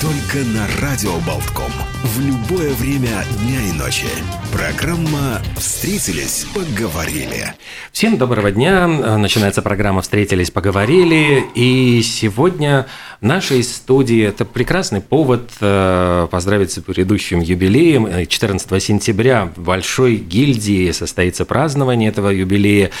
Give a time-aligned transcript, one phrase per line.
[0.00, 1.72] Только на Радио Болтком.
[2.04, 4.06] В любое время дня и ночи.
[4.52, 7.54] Программа «Встретились, поговорили».
[7.90, 8.86] Всем доброго дня.
[8.86, 11.44] Начинается программа «Встретились, поговорили».
[11.56, 12.86] И сегодня
[13.20, 18.24] в нашей студии это прекрасный повод э, поздравить с предыдущим юбилеем.
[18.24, 22.92] 14 сентября в Большой гильдии состоится празднование этого юбилея.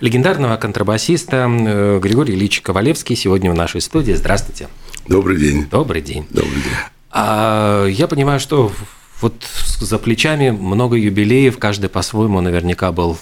[0.00, 4.12] Легендарного контрабасиста э, Григорий Ильич Ковалевский сегодня в нашей студии.
[4.12, 4.68] Здравствуйте.
[5.08, 5.66] Добрый день.
[5.70, 6.26] Добрый день.
[6.30, 6.72] Добрый день.
[7.10, 8.72] А, я понимаю, что
[9.20, 9.34] вот
[9.80, 13.18] за плечами много юбилеев, каждый по-своему наверняка был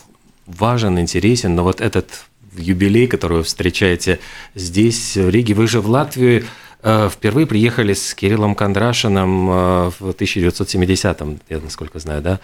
[0.46, 2.24] важен, интересен, но вот этот
[2.56, 4.20] юбилей, который вы встречаете
[4.54, 6.44] здесь, в Риге, вы же в Латвию
[6.82, 12.40] э, впервые приехали с Кириллом Кондрашиным э, в 1970-м, я насколько знаю, да?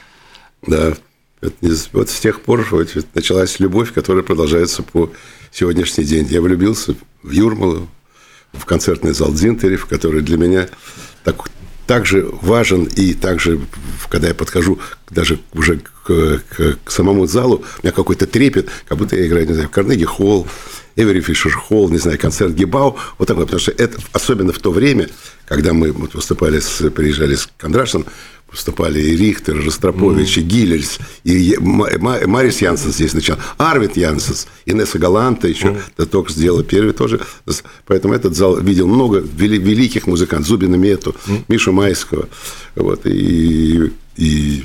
[0.66, 0.94] Да,
[1.92, 5.10] вот с тех пор вот началась любовь, которая продолжается по
[5.50, 6.26] сегодняшний день.
[6.28, 7.88] Я влюбился в Юрмалу,
[8.52, 10.68] в концертный зал Дзинтерев, который для меня
[11.24, 11.36] так,
[11.86, 13.60] так же важен, и также,
[14.08, 14.78] когда я подхожу
[15.10, 19.46] даже уже к, к, к самому залу, у меня какой-то трепет, как будто я играю,
[19.46, 20.46] не знаю, в Карнеги Холл,
[20.96, 24.70] Эвери Фишер Холл, не знаю, концерт Гибау, вот такой, потому что это, особенно в то
[24.70, 25.08] время,
[25.46, 28.06] когда мы вот выступали, с, приезжали с Кондрашином,
[28.50, 30.40] выступали и Рихтер, и Ростропович, mm.
[30.40, 35.80] и Гиллельс, и Марис Янсенс здесь начал, Арвид Янсенс, Инесса Галанта еще mm.
[35.96, 37.20] да, только сделала первый тоже.
[37.86, 41.44] Поэтому этот зал видел много великих музыкантов, Зубина Мету, mm.
[41.48, 42.28] Мишу Майского,
[42.74, 44.64] вот, и, и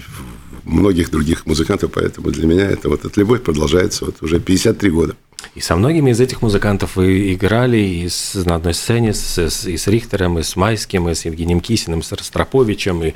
[0.64, 5.16] многих других музыкантов, поэтому для меня это вот эта любовь продолжается вот уже 53 года.
[5.54, 9.66] И со многими из этих музыкантов вы играли и с, на одной сцене с, с,
[9.66, 13.14] и с Рихтером, и с Майским, и с Евгением Кисиным, с Ростроповичем, и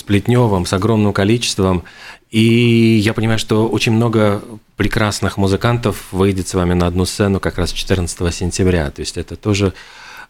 [0.00, 1.84] с Плетневым, с огромным количеством.
[2.30, 4.42] И я понимаю, что очень много
[4.76, 8.90] прекрасных музыкантов выйдет с вами на одну сцену как раз 14 сентября.
[8.90, 9.74] То есть это тоже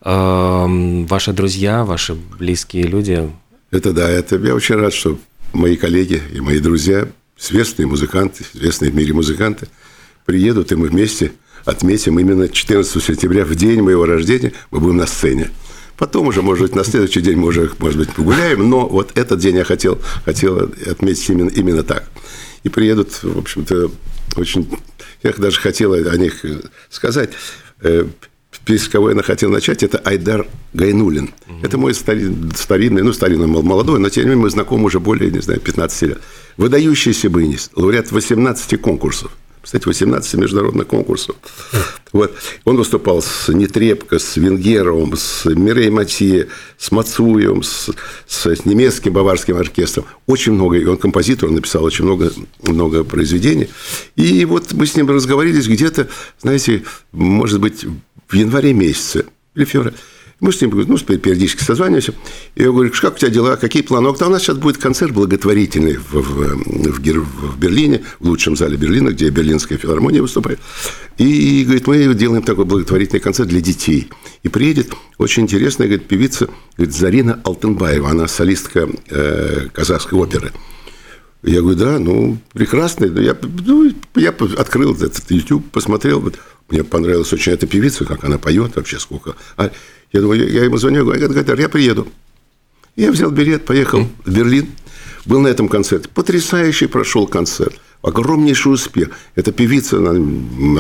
[0.03, 3.31] э, ваши друзья, ваши близкие люди.
[3.71, 5.19] Это да, это я очень рад, что
[5.53, 7.07] мои коллеги и мои друзья,
[7.39, 9.69] известные музыканты, известные в мире музыканты,
[10.27, 11.33] приедут, и мы вместе
[11.65, 15.51] отметим именно 14 сентября, в день моего рождения, мы будем на сцене.
[16.01, 19.39] Потом уже, может быть, на следующий день мы уже, может быть, погуляем, но вот этот
[19.39, 22.05] день я хотел, хотел отметить именно, именно так.
[22.63, 23.91] И приедут, в общем-то,
[24.37, 24.67] очень...
[25.23, 26.43] Я даже хотел о них
[26.89, 27.33] сказать.
[27.83, 28.07] Э,
[28.67, 31.35] с кого я хотел начать, это Айдар Гайнулин.
[31.47, 31.59] Угу.
[31.65, 35.31] Это мой старин, старинный, ну, старинный, молодой, но тем не менее мы знакомы уже более,
[35.31, 36.19] не знаю, 15 лет.
[36.57, 41.37] Выдающийся баянист, лауреат 18 конкурсов кстати, 18 международных конкурсов.
[42.13, 42.35] Вот.
[42.65, 47.91] Он выступал с Нетребко, с Венгеровым, с Мирей Матье, с Мацуем, с,
[48.27, 50.07] с немецким баварским оркестром.
[50.27, 52.33] Очень много, и он композитор, он написал очень много,
[52.63, 53.69] много произведений.
[54.17, 56.09] И вот мы с ним разговорились где-то,
[56.41, 56.83] знаете,
[57.13, 57.85] может быть,
[58.29, 59.97] в январе месяце или феврале.
[60.41, 62.15] Мы с ним ну, периодически созваниваемся.
[62.55, 64.09] И я говорю, как у тебя дела, какие планы?
[64.09, 68.57] Он говорит, у нас сейчас будет концерт благотворительный в, в, в, в Берлине, в лучшем
[68.57, 70.59] зале Берлина, где Берлинская филармония выступает.
[71.19, 74.11] И, говорит, мы делаем такой благотворительный концерт для детей.
[74.43, 80.53] И приедет очень интересная, говорит, певица, говорит, Зарина Алтенбаева, она солистка э, казахской оперы.
[81.43, 83.07] Я говорю, да, ну, прекрасно.
[83.21, 83.37] Я,
[83.67, 86.33] ну, я открыл этот YouTube, посмотрел.
[86.69, 89.37] Мне понравилась очень эта певица, как она поет вообще, сколько.
[90.13, 92.09] Я думаю, я ему звоню, говорю, Гайдар, я приеду.
[92.97, 94.69] Я взял билет, поехал в Берлин,
[95.25, 96.09] был на этом концерте.
[96.13, 97.75] Потрясающий прошел концерт.
[98.03, 99.11] Огромнейший успех.
[99.35, 100.13] Эта певица, она,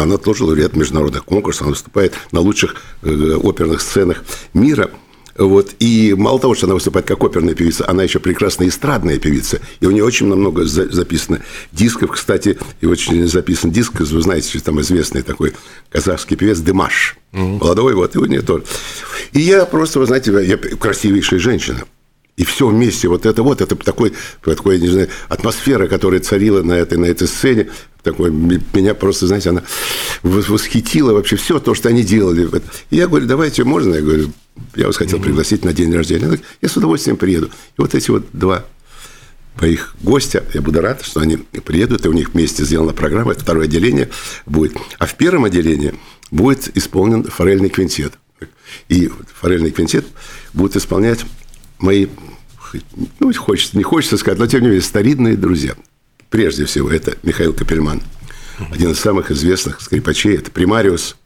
[0.02, 4.24] она тоже лауреат международных конкурсов, она выступает на лучших э, оперных сценах
[4.54, 4.90] мира–
[5.46, 5.74] вот.
[5.78, 9.60] И мало того, что она выступает как оперная певица, она еще прекрасная эстрадная певица.
[9.80, 11.40] И у нее очень много записано
[11.72, 12.12] дисков.
[12.12, 15.54] Кстати, и очень записан диск, вы знаете, что там известный такой
[15.88, 17.16] казахский певец Дымаш.
[17.32, 17.58] Mm-hmm.
[17.58, 18.64] Молодой, вот, и у нее тоже.
[19.32, 21.84] И я просто, вы знаете, я красивейшая женщина.
[22.36, 26.72] И все вместе, вот это вот, это такой, такой, не знаю, атмосфера, которая царила на
[26.72, 27.68] этой, на этой сцене,
[28.02, 29.62] такой, меня просто, знаете, она
[30.22, 32.48] восхитила вообще все то, что они делали.
[32.90, 33.96] И я говорю, давайте, можно?
[33.96, 34.32] Я говорю,
[34.74, 36.38] я вас хотел пригласить на день рождения.
[36.60, 37.46] Я с удовольствием приеду.
[37.46, 38.64] И вот эти вот два
[39.60, 43.42] моих гостя, я буду рад, что они приедут, и у них вместе сделана программа, это
[43.42, 44.10] второе отделение
[44.46, 44.76] будет.
[44.98, 45.94] А в первом отделении
[46.30, 48.14] будет исполнен форельный квинтет.
[48.88, 50.06] И форельный квинтет
[50.54, 51.24] будет исполнять
[51.78, 52.06] мои
[53.18, 55.74] ну, хочется, не хочется сказать, но тем не менее, старинные друзья.
[56.28, 58.00] Прежде всего, это Михаил Капельман,
[58.70, 60.36] один из самых известных скрипачей.
[60.36, 61.16] Это примариус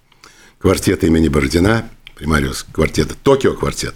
[0.58, 1.86] квартета имени Бородина,
[2.24, 3.94] примариус квартета, Токио квартет.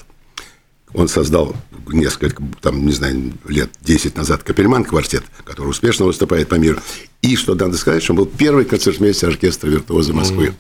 [0.92, 1.56] Он создал
[1.88, 6.78] несколько, там, не знаю, лет 10 назад Капельман квартет, который успешно выступает по миру.
[7.22, 10.54] И, что надо сказать, что он был первый концертмейстер оркестра «Виртуоза Москвы».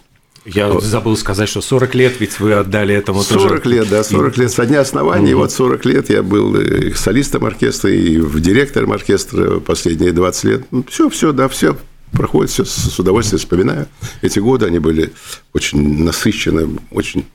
[0.46, 0.82] Я вот.
[0.82, 3.74] забыл сказать, что 40 лет, ведь вы отдали этому 40 тоже.
[3.76, 5.34] лет, да, 40 лет со дня основания.
[5.34, 5.42] Угу.
[5.42, 10.62] Вот 40 лет я был и солистом оркестра, и директором оркестра последние 20 лет.
[10.70, 11.76] Ну, все, все, да, все
[12.12, 13.88] проходит, все с удовольствием вспоминаю.
[14.22, 15.12] Эти годы, они были
[15.52, 17.26] очень насыщены, очень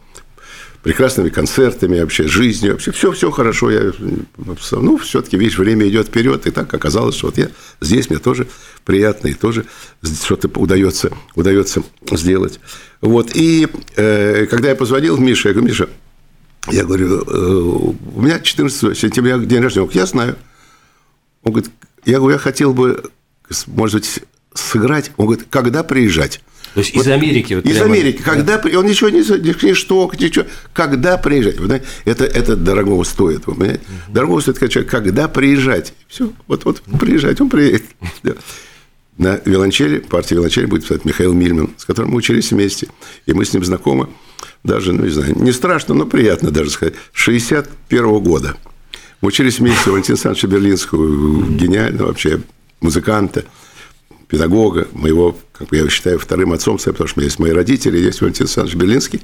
[0.84, 3.72] прекрасными концертами, вообще жизнью, вообще все, все хорошо.
[3.72, 3.94] Я,
[4.72, 7.50] ну, все-таки, видишь, время идет вперед, и так оказалось, что вот я
[7.80, 8.48] здесь, мне тоже
[8.84, 9.66] приятно, и тоже
[10.04, 12.60] что-то удается, удается сделать.
[13.00, 15.90] Вот, и э, когда я позвонил Мише, я говорю, Миша,
[16.70, 19.90] я говорю, э, у меня 14 сентября день рождения.
[19.94, 20.38] Я знаю.
[21.44, 21.72] Он говорит,
[22.06, 23.04] я говорю, я хотел бы,
[23.68, 24.20] может быть,
[24.54, 25.12] сыграть.
[25.18, 26.42] Он говорит, когда приезжать?
[26.74, 27.54] То есть вот из Америки?
[27.54, 27.94] Вот из прямо...
[27.94, 28.22] Америки.
[28.24, 28.80] Когда да?
[28.80, 30.46] он ничего не ни шток, ничего.
[30.74, 31.60] Когда приезжать?
[31.60, 33.46] Вы знаете, это, это дорогого стоит.
[33.46, 33.84] Вы понимаете?
[33.84, 34.14] Угу.
[34.14, 35.94] Дорогого стоит человек, когда приезжать.
[36.08, 37.84] Все, вот, вот приезжать, он приедет.
[39.20, 42.88] На виолончели, партия виолончели будет писать Михаил Мильман, с которым мы учились вместе.
[43.28, 44.10] И мы с ним знакомы.
[44.64, 46.96] Даже, ну, не знаю, не страшно, но приятно даже сказать.
[47.12, 48.58] 61 -го года.
[49.22, 52.42] Мы учились вместе у Валентина Александровича Берлинского, гениального вообще
[52.82, 53.46] музыканта–
[54.34, 58.20] педагога, моего, как я считаю, вторым отцом, потому что у меня есть мои родители, есть
[58.20, 59.22] Валентин Александрович Белинский,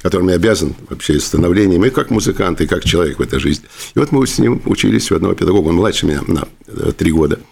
[0.00, 3.64] которым я обязан вообще становлением и как музыкант, и как человек в этой жизни.
[3.96, 7.10] И вот мы с ним учились у одного педагога, он младше меня на э, три
[7.10, 7.40] года–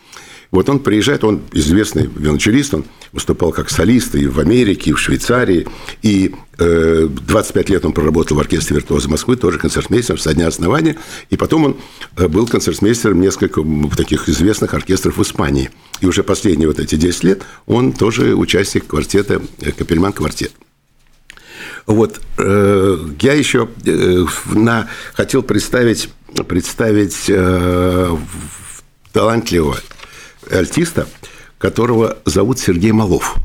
[0.52, 4.98] вот он приезжает, он известный виолончелист, он выступал как солист и в Америке, и в
[4.98, 5.66] Швейцарии,
[6.02, 10.98] и э, 25 лет он проработал в оркестре «Виртуоза Москвы», тоже концертмейстером со дня основания,
[11.30, 11.76] и потом он
[12.16, 15.70] э, был концертмейстером нескольких таких известных оркестров в Испании.
[16.02, 20.52] И уже последние вот эти 10 лет он тоже участник квартета э, «Капельман квартет».
[21.86, 26.10] Вот э, я еще э, на, хотел представить,
[26.46, 28.16] представить э,
[29.12, 29.78] талантливого
[30.50, 31.06] альтиста,
[31.58, 33.36] которого зовут Сергей Малов.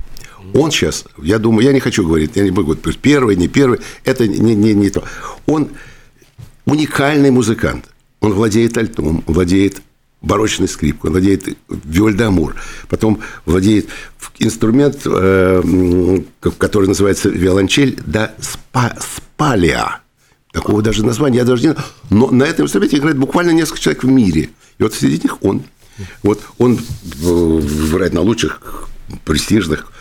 [0.53, 3.79] Он сейчас, я думаю, я не хочу говорить, я не могу говорить, первый, не первый,
[4.05, 5.03] это не, не, не то.
[5.45, 5.69] Он
[6.65, 7.89] уникальный музыкант.
[8.21, 9.81] Он владеет альтом, владеет
[10.21, 12.55] барочной скрипкой, владеет виольдамур,
[12.89, 13.89] потом владеет
[14.39, 16.21] инструмент, э,
[16.57, 20.01] который называется виолончель да спа, спалия.
[20.51, 21.75] Такого даже названия я даже не.
[22.09, 24.49] Но на этом инструменте играет буквально несколько человек в мире.
[24.79, 25.63] И вот среди них он–
[26.23, 26.79] вот он
[27.21, 28.61] играет на лучших
[29.25, 29.91] престижных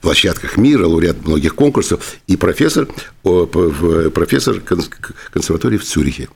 [0.00, 2.88] площадках мира, лауреат многих конкурсов, и профессор,
[3.22, 4.60] профессор
[5.32, 6.28] консерватории в Цюрихе.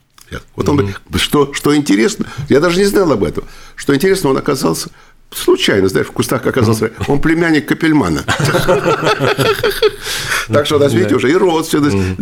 [0.56, 1.18] Вот он, mm-hmm.
[1.18, 3.44] что, что интересно, я даже не знал об этом,
[3.76, 4.90] что интересно, он оказался
[5.30, 8.24] случайно, знаешь, в кустах оказался, он племянник Капельмана.
[10.48, 12.16] Так что нас, видите, уже и родственные,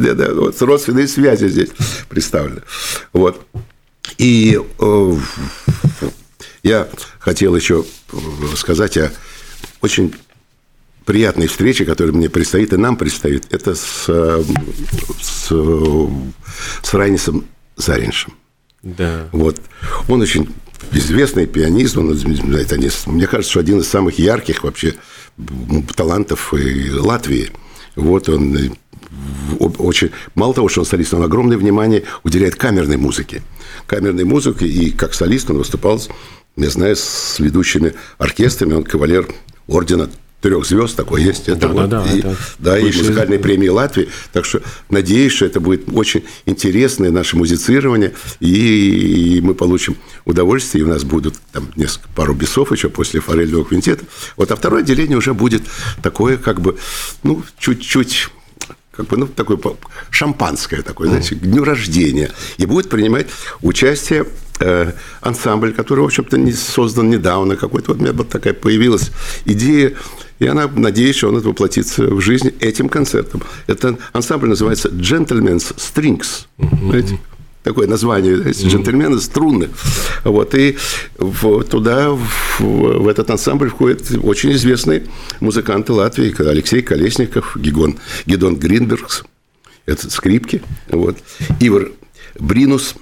[0.60, 1.68] родственные связи здесь
[2.08, 2.62] представлены.
[3.12, 3.46] Вот.
[4.18, 5.16] И э,
[6.66, 6.88] я
[7.20, 7.84] хотел еще
[8.56, 9.12] сказать о
[9.82, 10.14] очень
[11.04, 13.46] приятной встрече, которая мне предстоит и нам предстоит.
[13.50, 14.06] Это с,
[15.22, 15.52] с,
[16.82, 17.46] с Райнисом
[17.76, 18.34] Зариншем.
[18.82, 19.28] Да.
[19.32, 19.60] Вот.
[20.08, 20.48] Он очень
[20.92, 24.94] известный пианист, он, это, мне кажется, что один из самых ярких вообще
[25.94, 27.50] талантов Латвии.
[27.94, 28.76] Вот он
[29.78, 30.10] очень...
[30.34, 33.42] Мало того, что он солист, он огромное внимание уделяет камерной музыке.
[33.86, 36.02] Камерной музыке, и как солист он выступал
[36.56, 39.28] я знаю, с ведущими оркестрами, он кавалер
[39.66, 40.08] ордена
[40.40, 41.48] трех звезд такой есть.
[41.48, 44.08] Это да, вот, да, и, это да, и музыкальной премии Латвии.
[44.32, 50.82] Так что надеюсь, что это будет очень интересное наше музицирование, и, и мы получим удовольствие,
[50.82, 54.04] и у нас будут там несколько, пару бесов еще после форельного квинтета.
[54.36, 55.62] Вот, а второе отделение уже будет
[56.02, 56.76] такое, как бы,
[57.22, 58.28] ну, чуть-чуть
[58.92, 59.58] как бы, ну, такое
[60.10, 62.30] шампанское такое, знаете, к дню рождения.
[62.56, 63.26] И будет принимать
[63.60, 64.26] участие
[65.20, 67.56] ансамбль, который, в общем-то, не создан недавно.
[67.56, 69.10] Какой-то вот у меня вот такая появилась
[69.44, 69.94] идея,
[70.38, 73.42] и она, надеюсь, что он это воплотится в жизнь этим концертом.
[73.66, 76.46] Это ансамбль называется «Gentleman's Strings».
[76.58, 77.18] Знаете?
[77.66, 79.70] такое название, джентльмены струнных.
[80.22, 80.76] Вот, и
[81.18, 85.06] в, туда, в, в этот ансамбль входят очень известные
[85.40, 89.24] музыканты Латвии, Алексей Колесников, Гигон, Гедон Гринбергс,
[89.84, 91.16] это скрипки, вот,
[91.58, 91.90] Ивар
[92.38, 92.94] Бринус,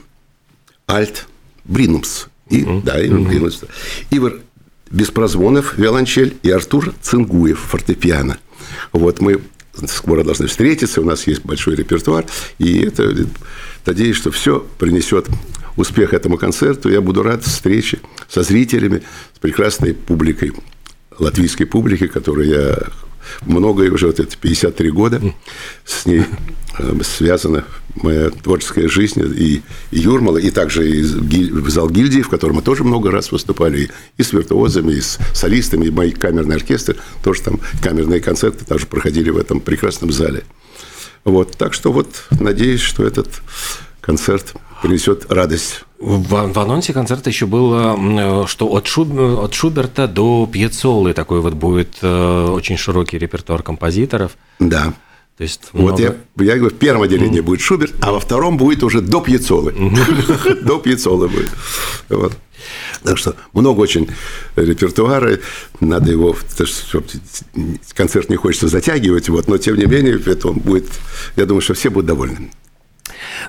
[0.91, 1.27] Альт,
[1.65, 2.83] Бринумс, и, mm-hmm.
[2.83, 3.61] да, Ивар Бринумс,
[4.11, 4.35] Ивар
[4.91, 8.39] Беспрозвонов, виолончель, и Артур Цингуев, фортепиано.
[8.93, 9.41] Вот мы
[9.87, 12.27] скоро должны встретиться, у нас есть большой репертуар,
[12.59, 13.13] и это,
[13.87, 15.27] надеюсь, что все принесет
[15.77, 16.91] успех этому концерту.
[16.91, 19.03] Я буду рад встрече со зрителями,
[19.35, 20.53] с прекрасной публикой,
[21.19, 22.79] латвийской публикой, которую я
[23.43, 25.21] многое уже, вот это 53 года,
[25.85, 26.25] с ней
[26.79, 27.65] э, связана
[27.97, 32.63] моя творческая жизнь и, и Юрмала, и также и в зал гильдии, в котором мы
[32.63, 37.43] тоже много раз выступали, и, с виртуозами, и с солистами, и мои камерные оркестры, тоже
[37.43, 40.45] там камерные концерты тоже проходили в этом прекрасном зале.
[41.25, 43.29] Вот, так что вот надеюсь, что этот
[44.01, 45.85] концерт принесет радость.
[45.99, 51.55] В, в анонсе концерта еще было, что от, Шуб, от Шуберта до Пьецолы такой вот
[51.55, 54.37] будет э, очень широкий репертуар композиторов.
[54.59, 54.93] Да.
[55.39, 55.91] То есть много...
[55.91, 56.15] Вот я,
[56.45, 57.45] я говорю, в первом отделении mm.
[57.45, 59.73] будет Шуберт, а во втором будет уже до Пьецолы.
[60.63, 61.51] До Пьецолы будет.
[62.11, 62.35] Вот.
[63.03, 64.09] Так что много очень
[64.57, 65.39] репертуара,
[65.81, 66.37] надо его,
[67.95, 70.87] концерт не хочется затягивать, вот, но тем не менее, это он будет,
[71.37, 72.51] я думаю, что все будут довольны.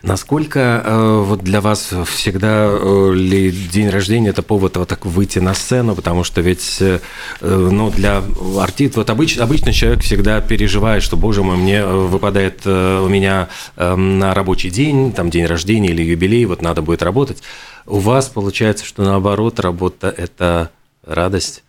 [0.01, 5.39] Насколько э, вот для вас всегда э, ли день рождения это повод вот так выйти
[5.39, 6.99] на сцену, потому что ведь э,
[7.41, 8.23] ну, для
[8.59, 14.33] артиста, вот обычно, обычно человек всегда переживает, что, боже мой, мне выпадает у меня на
[14.33, 17.41] рабочий день, там день рождения или юбилей, вот надо будет работать.
[17.85, 20.71] У вас получается, что наоборот, работа– это
[21.05, 21.63] радость?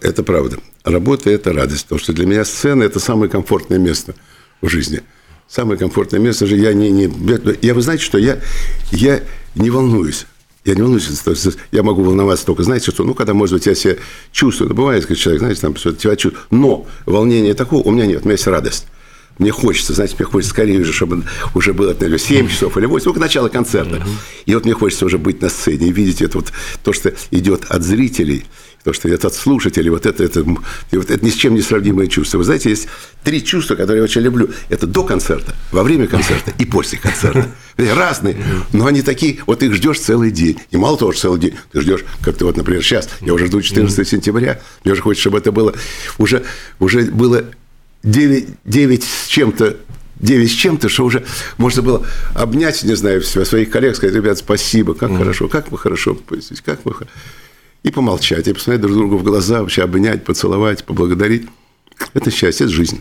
[0.00, 0.58] Это правда.
[0.84, 4.14] Работа– это радость, потому что для меня сцена– это самое комфортное место
[4.60, 5.02] в жизни–
[5.50, 7.10] самое комфортное место же я не, не
[7.62, 8.38] я вы знаете, что я
[8.92, 9.20] я
[9.54, 10.26] не волнуюсь.
[10.64, 11.08] Я не волнуюсь,
[11.72, 13.96] я могу волноваться только, знаете, что, ну, когда, может быть, я себя
[14.30, 18.04] чувствую, ну, бывает, когда человек, знаете, там, что тебя чувствует, но волнение такого у меня
[18.04, 18.86] нет, у меня есть радость.
[19.38, 23.04] Мне хочется, знаете, мне хочется скорее уже, чтобы уже было, наверное, 7 часов или 8,
[23.04, 24.04] только начало концерта.
[24.44, 26.52] И вот мне хочется уже быть на сцене и видеть это вот,
[26.84, 28.44] то, что идет от зрителей–
[28.84, 32.38] то, что этот слушатель, вот это, это, вот это ни с чем не сравнимое чувство.
[32.38, 32.88] Вы знаете, есть
[33.22, 34.48] три чувства, которые я очень люблю.
[34.68, 37.48] Это до концерта, во время концерта и после концерта.
[37.76, 38.36] Разные,
[38.72, 40.58] но они такие, вот их ждешь целый день.
[40.70, 43.46] И мало того, что целый день, ты ждешь, как ты вот, например, сейчас, я уже
[43.46, 45.74] жду 14 сентября, мне уже хочется, чтобы это было,
[46.18, 46.44] уже,
[46.78, 47.44] уже было
[48.02, 49.76] 9, 9 с чем-то
[50.20, 51.24] 9 с чем-то, что уже
[51.56, 55.18] можно было обнять, не знаю, своих коллег, сказать, ребят, спасибо, как mm-hmm.
[55.18, 56.18] хорошо, как мы хорошо,
[56.64, 56.94] как мы
[57.82, 61.48] и помолчать, и посмотреть друг другу в глаза, вообще обнять, поцеловать, поблагодарить.
[62.14, 63.00] Это счастье, это жизнь.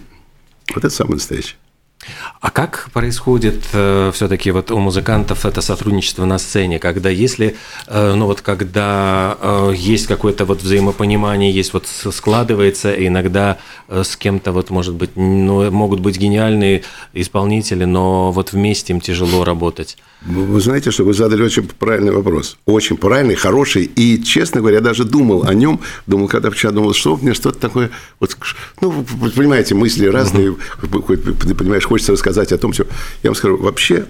[0.69, 1.57] Вот это самое настоящее.
[2.39, 8.13] А как происходит э, все-таки вот у музыкантов это сотрудничество на сцене, когда если, э,
[8.13, 13.57] ну вот когда э, есть какое-то вот взаимопонимание, есть вот складывается, и иногда
[13.89, 19.01] э, с кем-то вот может быть, ну могут быть гениальные исполнители, но вот вместе им
[19.01, 19.97] тяжело работать.
[20.21, 22.57] Вы знаете, что вы задали очень правильный вопрос.
[22.65, 23.85] Очень правильный, хороший.
[23.85, 25.79] И, честно говоря, я даже думал о нем.
[26.07, 27.89] Думал, когда вчера думал, что мне что-то такое...
[28.19, 28.37] Вот,
[28.81, 30.57] ну, вы понимаете, мысли разные.
[30.81, 32.85] Понимаешь, хочется рассказать о том, все.
[33.23, 34.05] Я вам скажу, вообще,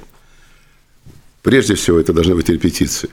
[1.41, 3.09] прежде всего, это должны быть репетиции.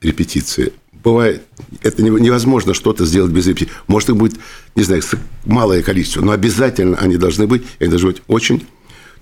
[0.00, 0.72] Репетиции.
[1.04, 1.42] Бывает,
[1.82, 3.74] это невозможно что-то сделать без репетиции.
[3.86, 4.40] Может, их будет,
[4.74, 5.02] не знаю,
[5.44, 7.62] малое количество, но обязательно они должны быть.
[7.78, 8.66] Они должны быть очень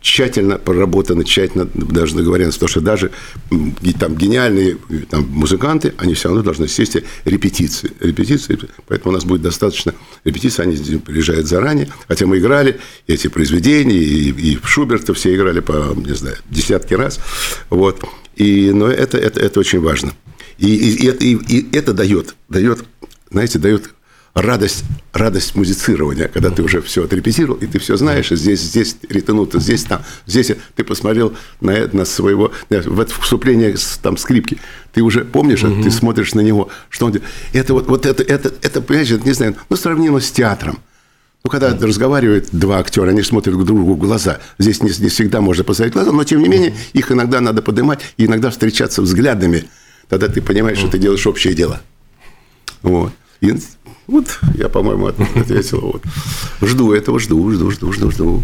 [0.00, 3.10] тщательно проработаны, тщательно даже договоренность, потому что даже
[3.98, 4.78] там гениальные
[5.10, 7.90] там, музыканты, они все равно должны сесть репетиции.
[8.00, 13.98] Репетиции, поэтому у нас будет достаточно репетиций, они приезжают заранее, хотя мы играли эти произведения,
[13.98, 17.18] и, и Шуберта все играли по, не знаю, десятки раз,
[17.70, 18.02] вот,
[18.36, 20.12] и, но это, это, это очень важно.
[20.58, 22.84] И, и, и, и это дает, дает,
[23.30, 23.90] знаете, дает
[24.40, 28.96] радость, радость музицирования, когда ты уже все отрепетировал, и ты все знаешь, и здесь, здесь
[29.08, 34.58] ретануто, здесь там, здесь ты посмотрел на, это, на своего, в это вступление там скрипки,
[34.92, 35.82] ты уже помнишь, угу.
[35.82, 37.28] ты смотришь на него, что он делает.
[37.52, 40.78] Это вот, вот это, это, это, понимаешь, не знаю, ну, сравнимо с театром.
[41.44, 44.38] Ну, когда mm разговаривают два актера, они смотрят друг другу в глаза.
[44.58, 48.00] Здесь не, не всегда можно посмотреть глаза, но тем не менее их иногда надо поднимать
[48.16, 49.64] и иногда встречаться взглядами.
[50.08, 51.80] Тогда ты понимаешь, что ты делаешь общее дело.
[52.82, 53.12] Вот.
[53.40, 53.54] И
[54.08, 55.80] вот я, по-моему, ответил.
[55.80, 56.02] Вот.
[56.62, 58.42] Жду этого, жду, жду, жду, жду, жду.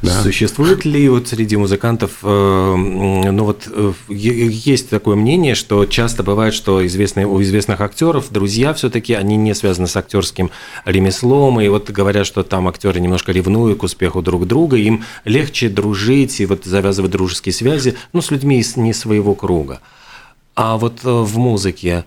[0.00, 0.22] Да.
[0.22, 6.54] Существует ли вот среди музыкантов, э, ну вот э, есть такое мнение, что часто бывает,
[6.54, 10.50] что известные, у известных актеров друзья все-таки они не связаны с актерским
[10.86, 15.68] ремеслом, и вот говорят, что там актеры немножко ревнуют к успеху друг друга, им легче
[15.68, 19.80] дружить и вот завязывать дружеские связи, ну, с людьми из не своего круга.
[20.54, 22.06] А вот э, в музыке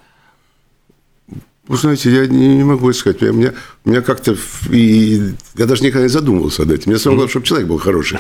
[1.68, 3.22] вы знаете, я не, не могу сказать.
[3.24, 3.54] У меня,
[3.86, 4.36] меня как-то...
[4.70, 6.92] И, я даже никогда не задумывался об этом.
[6.92, 8.20] Мне самое главное, чтобы человек был хороший.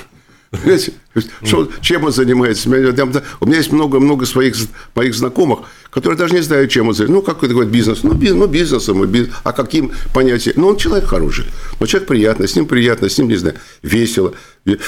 [1.44, 2.70] Что, чем он занимается?
[2.70, 4.56] У меня есть много-много своих
[4.96, 5.60] моих знакомых,
[5.90, 7.16] которые даже не знают, чем он занимается.
[7.16, 8.04] Ну, какой-то говорит бизнес.
[8.04, 9.06] Ну, бизнес, ну, бизнесом.
[9.06, 9.34] Бизнес.
[9.44, 10.56] А каким понятием?
[10.58, 11.46] Ну, он человек хороший.
[11.80, 14.34] Но человек приятный, с ним приятно, с ним, не знаю, весело.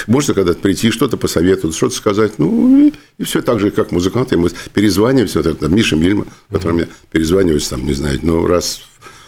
[0.06, 2.38] Можно когда-то прийти, что-то посоветовать, что-то сказать.
[2.38, 4.36] Ну, и, и все так же, как музыканты.
[4.36, 5.38] Мы перезваниваемся.
[5.38, 8.82] Вот это, Миша Мильма, который мне перезванивается, там, не знаю, ну, раз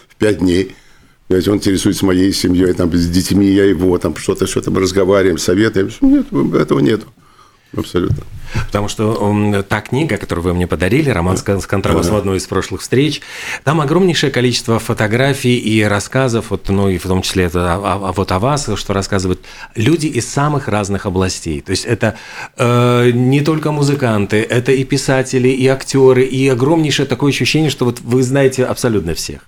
[0.07, 0.75] в пять дней.
[1.35, 5.37] Ведь он интересуется моей семьей, там, с детьми, я его, там, что-то, что-то мы разговариваем,
[5.37, 5.89] советуем.
[6.01, 7.07] Нет, этого нету.
[7.75, 8.25] Абсолютно.
[8.65, 12.81] Потому что та книга, которую вы мне подарили, роман с контрабасом в одной из прошлых
[12.81, 13.21] встреч,
[13.63, 18.11] там огромнейшее количество фотографий и рассказов, вот, ну и в том числе это, а, а
[18.11, 19.39] вот о вас, что рассказывают
[19.75, 21.61] люди из самых разных областей.
[21.61, 22.17] То есть это
[22.57, 28.01] э, не только музыканты, это и писатели, и актеры, и огромнейшее такое ощущение, что вот
[28.01, 29.47] вы знаете абсолютно всех.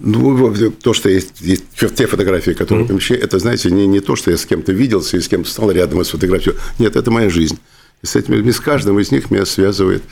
[0.00, 1.64] Ну, то, что есть, есть
[1.94, 2.88] те фотографии, которые mm-hmm.
[2.88, 5.70] помещаю, это, знаете, не, не то, что я с кем-то виделся и с кем-то стал
[5.70, 6.60] рядом и сфотографировал.
[6.78, 7.58] Нет, это моя жизнь.
[8.02, 10.02] И с этими людьми, с каждым из них меня связывает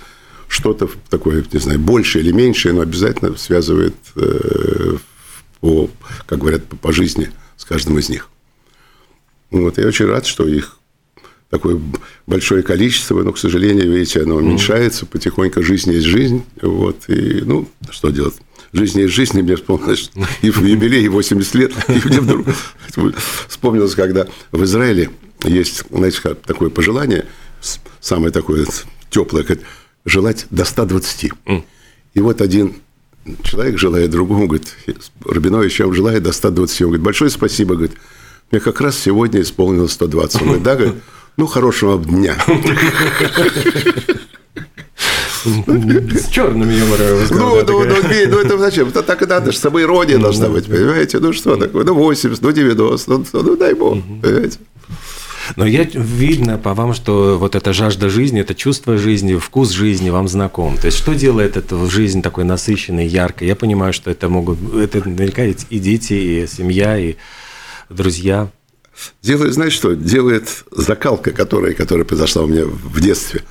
[0.49, 4.97] что-то такое, не знаю, большее или меньшее, но обязательно связывает, э,
[5.61, 5.88] по,
[6.26, 8.29] как говорят, по, по жизни с каждым из них.
[9.50, 10.79] Вот, я очень рад, что их
[11.50, 11.81] такое
[12.26, 17.69] большое количество, но, к сожалению, видите, оно уменьшается, потихоньку жизнь есть жизнь, вот, и, ну,
[17.91, 18.35] что делать?
[18.73, 20.11] Жизнь есть жизнь, и мне вспомнилось,
[20.43, 22.47] и в юбилей 80 лет, и мне вдруг
[23.49, 25.11] вспомнилось, когда в Израиле
[25.45, 27.26] есть, знаете, такое пожелание,
[28.00, 28.67] самое такое
[29.11, 29.45] теплое,
[30.05, 31.33] желать до 120.
[32.14, 32.75] И вот один
[33.43, 34.75] человек желает другому, говорит,
[35.25, 36.83] Рабинович, я вам желаю до 120.
[36.83, 37.97] Он говорит, большое спасибо, говорит,
[38.50, 40.41] мне как раз сегодня исполнилось 120.
[40.43, 40.97] Он говорит, да, говорит,
[41.37, 42.37] ну, хорошего дня.
[45.44, 47.18] С черным юмором.
[47.30, 47.96] Ну, ну, ну,
[48.28, 48.88] ну, это зачем?
[48.88, 51.18] Это так и надо, с собой ирония ну, должна быть, понимаете?
[51.18, 51.84] Ну, что такое?
[51.84, 54.58] Ну, 80, ну, 90, ну, дай бог, понимаете?
[55.56, 60.11] Но я видно по вам, что вот эта жажда жизни, это чувство жизни, вкус жизни
[60.11, 60.76] вам знаком.
[60.78, 63.49] То есть, что делает эту жизнь такой насыщенной, яркой?
[63.49, 67.16] Я понимаю, что это могут, это наверняка и дети, и семья, и
[67.90, 68.50] друзья.
[69.22, 69.94] Делает, знаешь что?
[69.94, 73.42] Делает закалка, которая, которая произошла у меня в детстве.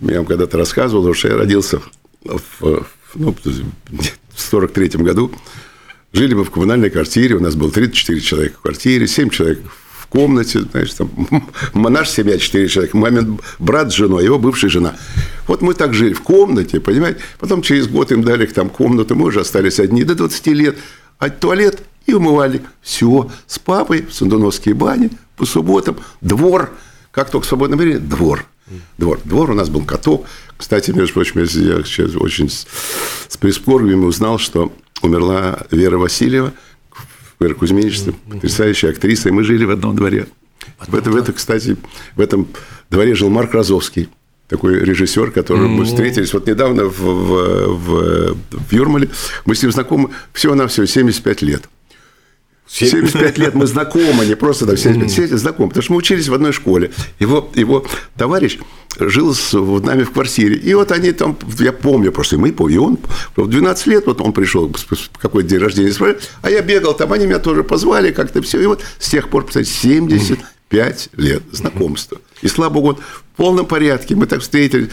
[0.00, 1.80] Я вам когда-то рассказывал, что я родился
[2.24, 5.32] в, ну, в 43 году.
[6.12, 9.60] Жили мы в коммунальной квартире, у нас было 34 человека в квартире, 7 человек
[9.98, 11.10] в комнате, знаешь, там,
[11.74, 14.96] наша семья 4 человека, мамин брат с женой, его бывшая жена.
[15.46, 17.20] Вот мы так жили в комнате, понимаете?
[17.38, 20.76] Потом через год им дали там комнату, мы уже остались одни до 20 лет.
[21.18, 22.62] А туалет и умывали.
[22.82, 26.70] Все, с папой в Сандуновские бани, по субботам, двор.
[27.10, 28.46] Как только свободное время, двор
[28.98, 29.20] двор.
[29.24, 30.26] Двор у нас был каток.
[30.56, 32.66] Кстати, между прочим, я сейчас очень с,
[33.28, 36.52] с прискорбием узнал, что умерла Вера Васильева,
[37.38, 40.26] Вера Кузьминична, потрясающая актриса, и мы жили в одном дворе.
[40.86, 41.76] В этом, в этом, кстати,
[42.14, 42.48] в этом
[42.90, 44.08] дворе жил Марк Розовский,
[44.48, 49.10] такой режиссер, который мы встретились вот недавно в, в, в, в Юрмале.
[49.44, 51.68] Мы с ним знакомы всего-навсего 75 лет.
[52.68, 56.34] 75 лет мы знакомы, не просто там 75 лет знакомы, потому что мы учились в
[56.34, 56.90] одной школе.
[57.18, 58.58] Его, его товарищ
[58.98, 60.56] жил с нами в квартире.
[60.56, 62.98] И вот они там, я помню просто, и мы помним, и он
[63.36, 64.74] в 12 лет, вот он пришел,
[65.18, 65.92] какой день рождения,
[66.42, 68.60] а я бегал там, они меня тоже позвали, как-то все.
[68.60, 72.18] И вот с тех пор, кстати, 75 лет знакомства.
[72.42, 72.98] И слава богу,
[73.34, 74.14] в полном порядке.
[74.14, 74.88] Мы так встретились.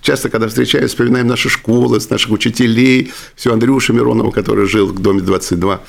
[0.00, 3.12] Часто, когда встречаемся, вспоминаем наши школы, с наших учителей.
[3.34, 5.80] Все Андрюша Миронова, который жил в доме 22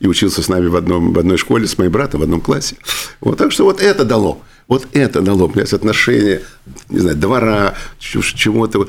[0.00, 2.76] и учился с нами в, одном, в одной школе, с моим братом в одном классе.
[3.20, 4.42] Вот, так что вот это дало.
[4.68, 6.42] Вот это дало, блядь, отношения,
[6.88, 8.88] не знаю, двора, чего-то.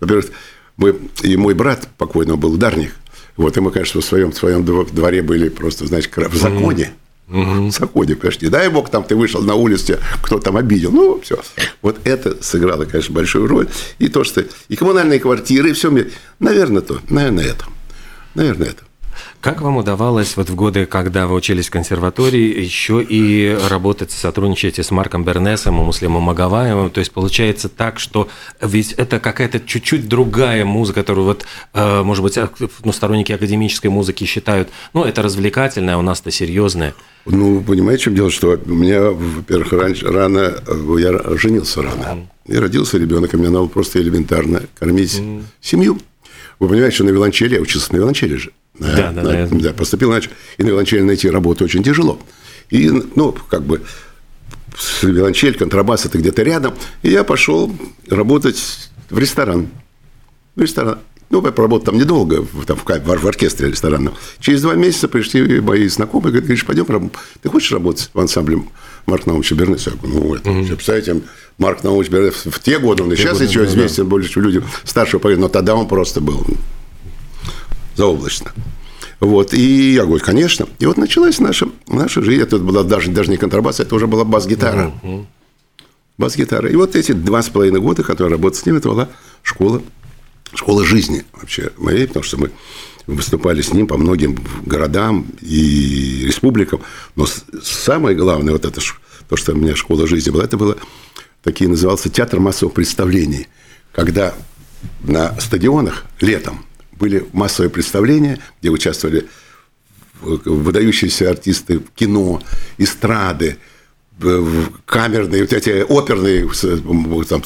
[0.00, 0.26] Во-первых,
[0.76, 2.92] мы, и мой брат покойный был ударник.
[3.36, 6.84] Вот, и мы, конечно, в своем, в своем дворе были просто, знаете, в законе.
[6.84, 7.01] Mm-hmm.
[7.32, 7.70] Угу.
[7.70, 10.92] Заходим, конечно, не дай бог, там ты вышел на улицу, кто там обидел.
[10.92, 11.40] Ну, все.
[11.80, 13.68] Вот это сыграло, конечно, большую роль.
[13.98, 15.90] И то, что и коммунальные квартиры, и все.
[16.38, 17.00] Наверное, то.
[17.08, 17.64] Наверное, это.
[18.34, 18.82] Наверное, это.
[19.40, 24.78] Как вам удавалось вот в годы, когда вы учились в консерватории, еще и работать, сотрудничать
[24.78, 26.90] с Марком Бернесом и Муслимом Магаваевым?
[26.90, 28.28] То есть получается так, что
[28.60, 32.38] ведь это какая-то чуть-чуть другая музыка, которую вот, э, может быть,
[32.84, 36.94] ну, сторонники академической музыки считают, ну, это развлекательное, а у нас-то серьезное.
[37.26, 40.54] Ну, понимаете, в чем дело, что у меня, во-первых, раньше, рано,
[40.98, 42.28] я женился рано.
[42.46, 45.42] И родился ребенок, и мне надо просто элементарно кормить mm.
[45.60, 45.98] семью.
[46.58, 48.52] Вы понимаете, что на виолончели, я учился на виолончели же.
[48.78, 49.48] Да, да, да.
[49.50, 50.30] да поступил иначе.
[50.58, 52.18] И на виолончели найти работу очень тяжело.
[52.70, 53.82] И, ну, как бы,
[55.02, 56.74] виолончель, контрабас– это где-то рядом.
[57.02, 57.74] И я пошел
[58.08, 59.68] работать в ресторан.
[60.54, 60.98] В ресторан.
[61.28, 64.14] Ну, я поработал там недолго, там, в, в, оркестре ресторанном.
[64.38, 68.62] Через два месяца пришли мои знакомые, говорят, говоришь, пойдем, ты хочешь работать в ансамбле
[69.06, 69.86] Марк Наумович Бернес?
[69.86, 70.66] Я говорю, ну, это, угу.
[70.66, 71.22] представляете,
[71.56, 74.10] Марк Наумович Бернес в те годы, он и сейчас годы, еще да, известен да.
[74.10, 76.46] больше людям старшего поколения, но тогда он просто был
[77.96, 78.52] заоблачно.
[79.20, 80.66] Вот, и я говорю, конечно.
[80.80, 82.42] И вот началась наша, наша жизнь.
[82.42, 84.92] Это была даже, даже не контрабас, это уже была бас-гитара.
[85.02, 85.24] Uh-huh.
[86.18, 86.68] Бас-гитара.
[86.68, 89.08] И вот эти два с половиной года, которые работали с ним, это была
[89.42, 89.80] школа,
[90.54, 92.50] школа жизни вообще моей, потому что мы
[93.06, 96.80] выступали с ним по многим городам и республикам.
[97.14, 97.26] Но
[97.62, 98.80] самое главное, вот это
[99.28, 100.76] то, что у меня школа жизни была, это было
[101.42, 103.46] такие назывался театр массовых представлений,
[103.92, 104.34] когда
[105.02, 106.64] на стадионах летом
[106.98, 109.28] были массовые представления, где участвовали
[110.20, 112.40] выдающиеся артисты кино,
[112.78, 113.58] эстрады,
[114.86, 116.48] камерные, вот эти оперные,
[117.24, 117.42] там,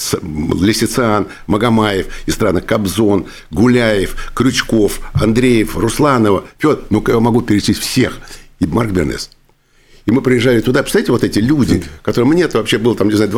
[0.60, 8.18] Лисицан, Магомаев, эстрада Кобзон, Гуляев, Крючков, Андреев, Русланова, Федор, ну, я могу перечислить всех,
[8.58, 9.30] и Марк Бернес.
[10.06, 13.30] И мы приезжали туда, представляете, вот эти люди, которым мне вообще было, там, не знаю,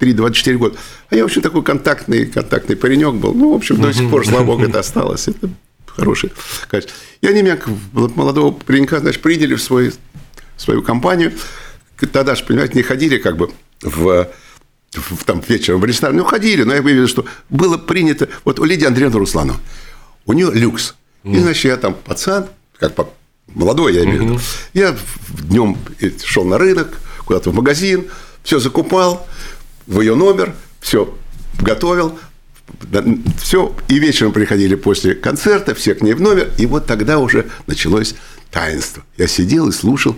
[0.00, 0.78] 23-24 года.
[1.10, 3.34] А я, в общем, такой контактный, контактный паренек был.
[3.34, 5.28] Ну, в общем, до сих пор, слава богу, это осталось.
[5.28, 5.50] Это
[5.86, 6.32] хорошее
[6.68, 6.94] качество.
[7.20, 7.58] И они меня,
[7.92, 9.92] молодого паренька, значит, приняли в свой,
[10.56, 11.32] свою компанию.
[12.12, 13.50] Тогда же, понимаете, не ходили как бы
[13.82, 14.28] в
[14.92, 18.64] в, там вечером в ресторан, ну, ходили, но я видел, что было принято, вот у
[18.64, 19.60] Лидии Андреевны Русланова,
[20.26, 20.94] у нее люкс.
[21.22, 22.46] И, значит, я там пацан,
[22.78, 22.94] как
[23.54, 24.40] молодой, я имею в виду.
[24.72, 24.96] Я
[25.28, 25.76] днем
[26.24, 28.06] шел на рынок, куда-то в магазин,
[28.42, 29.26] все закупал,
[29.90, 31.12] в ее номер, все
[31.60, 32.18] готовил,
[33.38, 37.46] все, и вечером приходили после концерта, все к ней в номер, и вот тогда уже
[37.66, 38.14] началось
[38.50, 39.02] таинство.
[39.18, 40.16] Я сидел и слушал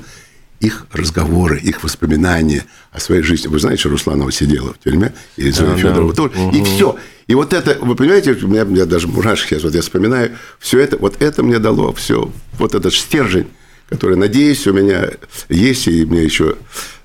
[0.60, 3.48] их разговоры, их воспоминания о своей жизни.
[3.48, 6.16] Вы знаете, что Русланова сидела в тюрьме, и Зоя да, Федорова да.
[6.16, 6.38] тоже.
[6.38, 6.56] Угу.
[6.56, 6.96] И все.
[7.26, 10.36] И вот это, вы понимаете, у меня, у меня даже мурашки сейчас, вот я вспоминаю,
[10.60, 13.48] все это, вот это мне дало все, вот этот стержень,
[13.88, 15.10] который, надеюсь, у меня
[15.48, 16.56] есть, и мне еще,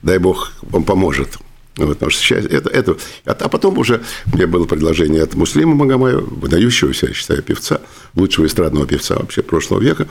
[0.01, 1.39] дай бог, он поможет.
[1.77, 2.97] Вот, потому что сейчас это, это...
[3.25, 7.81] А, а потом уже мне было предложение от Муслима Магомаева, выдающегося, я считаю, певца,
[8.15, 10.07] лучшего эстрадного певца вообще прошлого века.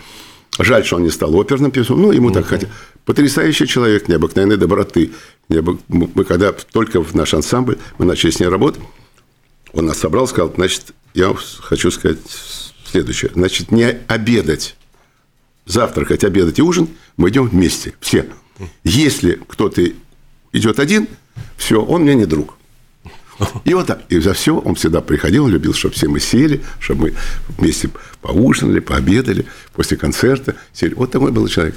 [0.59, 2.00] Жаль, что он не стал оперным певцом.
[2.00, 2.68] Ну, ему так хотя.
[3.05, 5.12] Потрясающий человек, необыкновенной доброты.
[5.48, 8.81] Мы когда только в наш ансамбль, мы начали с ней работать,
[9.72, 12.18] он нас собрал, сказал, значит, я хочу сказать
[12.90, 13.31] следующее.
[13.35, 14.76] Значит, не обедать,
[15.66, 18.26] завтракать, обедать и ужин, мы идем вместе, все.
[18.85, 19.83] Если кто-то
[20.52, 21.09] идет один,
[21.57, 22.57] все, он мне не друг.
[23.64, 24.03] И вот так.
[24.09, 27.14] И за все он всегда приходил, любил, чтобы все мы сели, чтобы мы
[27.59, 27.90] вместе
[28.22, 30.57] поужинали, пообедали после концерта.
[30.72, 30.94] Сели.
[30.94, 31.77] Вот такой был человек.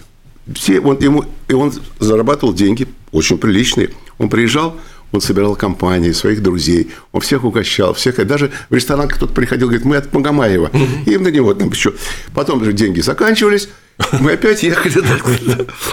[0.55, 3.91] Все, он, ему, и он зарабатывал деньги очень приличные.
[4.17, 4.79] Он приезжал,
[5.11, 8.25] он собирал компании, своих друзей, он всех угощал, всех.
[8.25, 10.71] Даже в ресторан кто-то приходил, говорит, мы от Магомаева.
[11.05, 11.93] И на него там еще.
[12.33, 13.69] Потом же деньги заканчивались,
[14.19, 15.01] мы опять ехали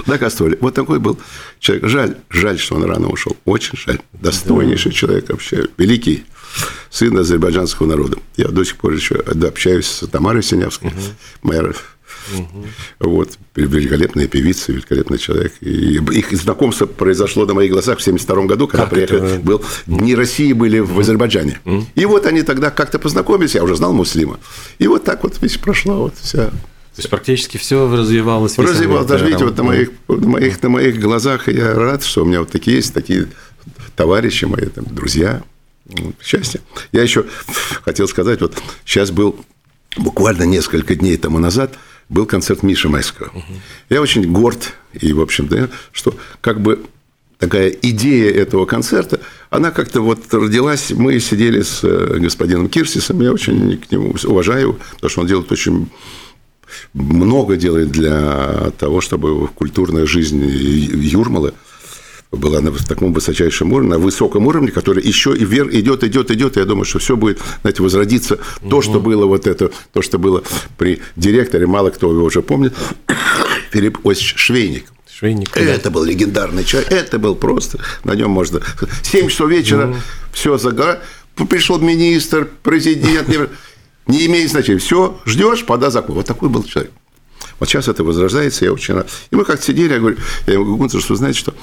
[0.06, 0.56] на, гастроли.
[0.60, 1.18] Вот такой был
[1.58, 1.88] человек.
[1.88, 3.36] Жаль, жаль, что он рано ушел.
[3.44, 4.00] Очень жаль.
[4.12, 5.66] Достойнейший человек вообще.
[5.76, 6.24] Великий
[6.90, 8.18] сын азербайджанского народа.
[8.36, 10.92] Я до сих пор еще общаюсь с Тамарой Синявской,
[11.42, 11.76] мэр
[12.34, 12.66] Угу.
[13.10, 15.52] Вот, великолепная певица, великолепный человек.
[15.60, 19.38] И их знакомство произошло на моих глазах в 1972 году, когда как приехал, это?
[19.40, 21.60] был Дни России были в Азербайджане.
[21.64, 21.86] Угу.
[21.94, 24.40] И вот они тогда как-то познакомились, я уже знал Муслима.
[24.78, 26.50] И вот так вот весь прошла вот вся
[26.96, 28.56] то есть практически все развивалось.
[28.56, 29.06] Развивалось.
[29.06, 32.40] Даже видите, вот на моих, на, моих, на моих глазах я рад, что у меня
[32.40, 33.28] вот такие есть, такие
[33.96, 35.42] товарищи мои, там, друзья.
[36.22, 36.62] Счастье.
[36.92, 37.26] Я еще
[37.84, 38.56] хотел сказать, вот
[38.86, 39.38] сейчас был
[39.98, 41.74] буквально несколько дней тому назад
[42.08, 43.28] был концерт Миши Майского.
[43.28, 43.54] Угу.
[43.90, 46.82] Я очень горд, и, в общем-то, что как бы
[47.38, 50.92] такая идея этого концерта, она как-то вот родилась.
[50.92, 55.52] Мы сидели с э, господином Кирсисом, я очень к нему уважаю, потому что он делает
[55.52, 55.90] очень
[56.94, 61.52] много делает для того, чтобы культурная жизнь Юрмалы
[62.32, 66.56] была на таком высочайшем уровне, на высоком уровне, который еще и вверх идет, идет, идет.
[66.56, 68.34] И я думаю, что все будет, знаете, возродиться.
[68.62, 68.68] Угу.
[68.68, 70.42] То, что было вот это, то, что было
[70.76, 72.74] при директоре, мало кто его уже помнит,
[73.70, 74.86] Филипп Осич Швейник.
[75.10, 75.56] Швейник.
[75.56, 75.90] Это да.
[75.90, 76.92] был легендарный человек.
[76.92, 77.78] Это был просто.
[78.04, 78.60] На нем можно.
[79.02, 79.96] 7 часов вечера, угу.
[80.32, 81.00] все загора.
[81.48, 83.28] Пришел министр, президент
[84.06, 84.78] не имеет значения.
[84.78, 86.16] Все, ждешь, пода закон.
[86.16, 86.92] Вот такой был человек.
[87.58, 89.08] Вот сейчас это возрождается, я очень рад.
[89.30, 90.16] И мы как-то сидели, я говорю,
[90.46, 91.54] я ему говорю, что знаете, что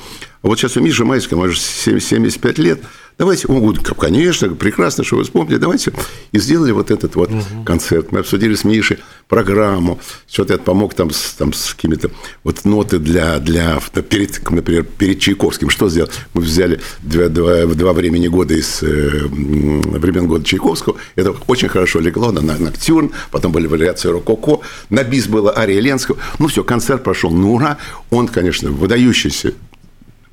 [0.50, 2.82] вот сейчас у Миши Майского, ему 75 лет,
[3.18, 5.94] давайте, он говорит, конечно, прекрасно, что вы вспомнили, давайте.
[6.34, 7.64] И сделали вот этот вот угу.
[7.66, 8.12] концерт.
[8.12, 12.12] Мы обсудили с Мишей программу, что-то я помог там с, там, с какими-то
[12.44, 13.80] вот ноты для, для
[14.10, 15.70] перед, например, перед Чайковским.
[15.70, 16.10] Что сделал?
[16.34, 20.98] Мы взяли два, два, два времени года из э, времен года Чайковского.
[21.16, 25.80] Это очень хорошо легло на, на Ноктюрн, потом были вариации Рококо, на бис было Ария
[25.80, 26.18] Ленского.
[26.38, 27.32] Ну, все, концерт прошел.
[27.32, 27.78] Ну, ура!
[28.10, 29.54] Он, конечно, выдающийся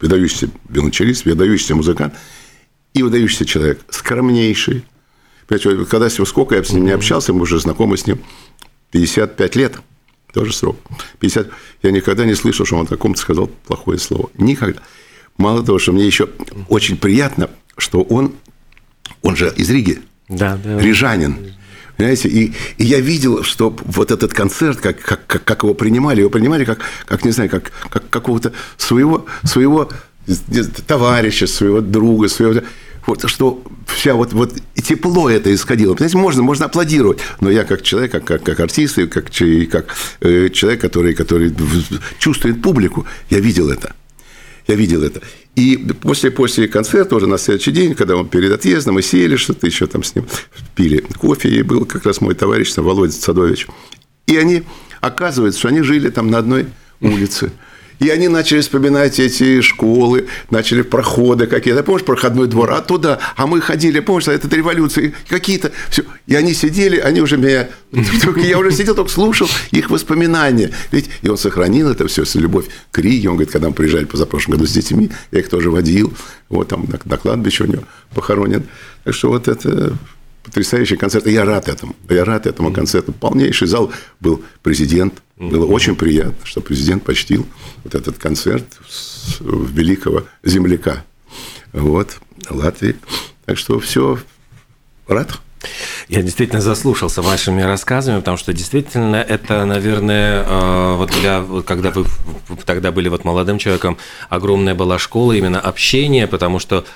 [0.01, 2.15] выдающийся виолончелист, выдающийся музыкант
[2.95, 4.85] и выдающийся человек, скромнейший.
[5.47, 8.21] Понимаете, когда сколько я с ним не общался, мы уже знакомы с ним
[8.93, 9.77] 55 лет,
[10.33, 10.77] тоже срок.
[11.19, 11.49] 50.
[11.83, 14.31] Я никогда не слышал, что он о ком-то сказал плохое слово.
[14.39, 14.81] Никогда.
[15.37, 16.29] Мало того, что мне еще
[16.69, 18.35] очень приятно, что он,
[19.23, 20.79] он же из Риги, да, да.
[20.79, 21.55] рижанин.
[22.01, 26.21] Понимаете, и, и я видел, что вот этот концерт, как, как, как, как его принимали,
[26.21, 29.91] его принимали как, как не знаю, как, как какого-то своего, своего
[30.87, 32.63] товарища, своего друга, своего
[33.05, 35.93] вот что вся вот, вот и тепло это исходило.
[35.93, 39.27] Понимаете, можно, можно аплодировать, но я как человек, как, как, как артист, и как,
[39.71, 41.55] как э, человек, который, который
[42.19, 43.95] чувствует публику, я видел это.
[44.67, 45.21] Я видел это.
[45.61, 49.67] И после, после концерта, уже на следующий день, когда он перед отъездом, мы сели что-то
[49.67, 50.25] еще там с ним,
[50.75, 53.67] пили кофе, и был как раз мой товарищ, там, Володя Садович.
[54.27, 54.63] И они,
[55.03, 56.69] оказывается, что они жили там на одной
[57.03, 57.53] улице.
[58.01, 61.83] И они начали вспоминать эти школы, начали проходы какие-то.
[61.83, 65.71] Помнишь, проходной двор оттуда, а мы ходили, помнишь, это революции какие-то.
[65.91, 66.03] Все.
[66.27, 67.69] И они сидели, они уже меня...
[68.37, 70.73] Я уже сидел, только слушал их воспоминания.
[70.91, 73.29] Ведь и он сохранил это все, любовь к Риге.
[73.29, 76.13] Он говорит, когда мы приезжали позапрошлом году с детьми, я их тоже водил.
[76.49, 77.83] Вот там на, на кладбище у него
[78.15, 78.65] похоронен.
[79.05, 79.93] Так что вот это
[80.43, 81.27] потрясающий концерт.
[81.27, 81.95] И я рад этому.
[82.09, 83.13] Я рад этому концерту.
[83.13, 85.23] Полнейший зал был президент.
[85.37, 87.47] Было очень приятно, что президент почтил
[87.85, 88.67] вот этот концерт
[89.41, 91.05] великого земляка.
[91.73, 92.97] Вот, Латвии.
[93.47, 94.19] Так что все,
[95.07, 95.41] рад.
[96.09, 102.07] Я действительно заслушался вашими рассказами, потому что действительно это, наверное, э, вот для, когда вы
[102.65, 103.99] тогда были вот молодым человеком,
[104.31, 106.87] огромная была школа именно общения, потому что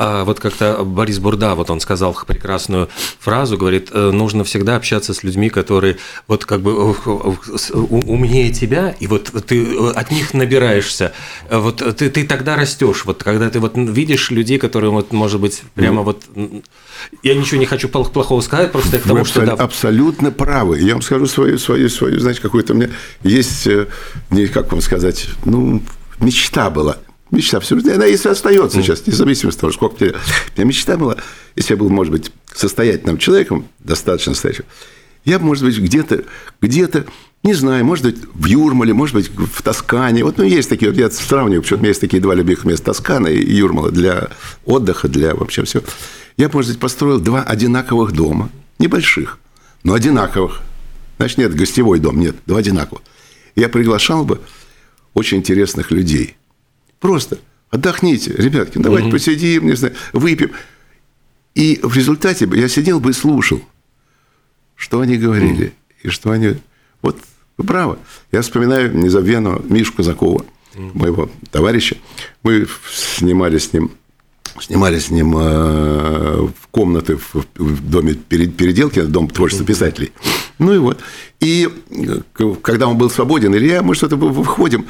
[0.00, 5.22] вот как-то Борис Бурда, вот он сказал прекрасную фразу, говорит, «Э, нужно всегда общаться с
[5.22, 11.12] людьми, которые вот как бы умнее тебя, и вот ты э, от них набираешься.
[11.50, 15.62] Вот ты, ты тогда растешь, вот когда ты вот видишь людей, которые вот, может быть,
[15.74, 16.24] прямо вот...
[17.22, 19.44] Я ничего не хочу плохого сказать, просто к тому, что...
[19.44, 19.52] Да.
[19.52, 20.80] абсолютно правы.
[20.80, 22.90] Я вам скажу свою, свою, свою, знаете, какую-то у меня
[23.22, 23.86] есть, э,
[24.30, 25.82] не как вам сказать, ну,
[26.20, 26.96] мечта была–
[27.30, 28.82] Мечта все она если остается mm.
[28.82, 30.10] сейчас, независимо от того, сколько тебе.
[30.10, 31.16] У меня мечта была,
[31.54, 34.64] если я был, может быть, состоятельным человеком, достаточно стоящим,
[35.24, 36.24] я бы, может быть, где-то,
[36.60, 37.06] где-то,
[37.42, 40.24] не знаю, может быть, в Юрмале, может быть, в Тоскане.
[40.24, 42.86] Вот, ну, есть такие, вот я сравниваю, почему у меня есть такие два любимых места,
[42.86, 44.30] Тоскана и Юрмала, для
[44.64, 45.84] отдыха, для вообще всего.
[46.36, 49.38] Я бы, может быть, построил два одинаковых дома, небольших,
[49.84, 50.62] но одинаковых.
[51.18, 53.02] Значит, нет, гостевой дом, нет, два одинаковых.
[53.54, 54.40] Я приглашал бы
[55.14, 56.36] очень интересных людей–
[57.00, 57.38] Просто
[57.70, 59.16] отдохните, ребятки, давайте угу.
[59.16, 60.52] посидим, не знаю, выпьем.
[61.54, 63.60] И в результате я сидел бы и слушал,
[64.76, 65.74] что они говорили, угу.
[66.02, 66.56] и что они...
[67.02, 67.18] Вот
[67.56, 67.98] вы правы.
[68.32, 70.90] Я вспоминаю незабвенного Мишу Казакова, угу.
[70.94, 71.96] моего товарища.
[72.42, 73.92] Мы снимали с ним
[74.58, 80.12] снимали с ним э, в комнаты в, доме переделки, дом творчества писателей.
[80.58, 81.00] Ну и вот.
[81.38, 84.86] И э, когда он был свободен, или я, мы что-то выходим,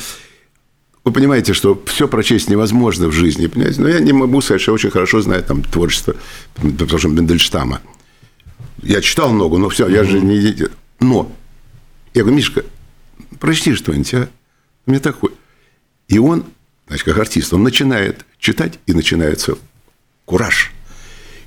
[1.05, 3.81] вы понимаете, что все прочесть невозможно в жизни, понимаете?
[3.81, 6.15] Но я не могу сказать, что я очень хорошо знаю там творчество,
[6.63, 7.81] допустим, Мендельштама.
[8.83, 10.69] Я читал много, но все, я же не...
[11.01, 11.33] Но
[12.13, 12.65] я говорю, Мишка,
[13.39, 14.29] прочти что-нибудь, а?
[14.87, 15.31] Мне такой.
[16.09, 16.45] И он,
[16.87, 19.57] значит, как артист, он начинает читать, и начинается
[20.25, 20.73] кураж.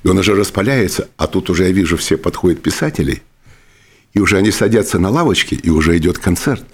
[0.02, 3.22] И он уже распаляется, а тут уже я вижу, все подходят писатели,
[4.14, 6.64] и уже они садятся на лавочке, и уже идет концерт.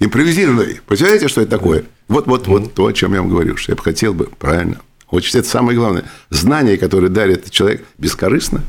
[0.00, 0.80] Импровизированный.
[0.86, 1.84] Представляете, что это такое?
[2.08, 4.80] Вот, вот, вот то, о чем я вам говорю, что я бы хотел бы, правильно,
[5.10, 5.36] учить.
[5.36, 6.04] Это самое главное.
[6.30, 8.62] Знание, которое дарит человек бескорыстно,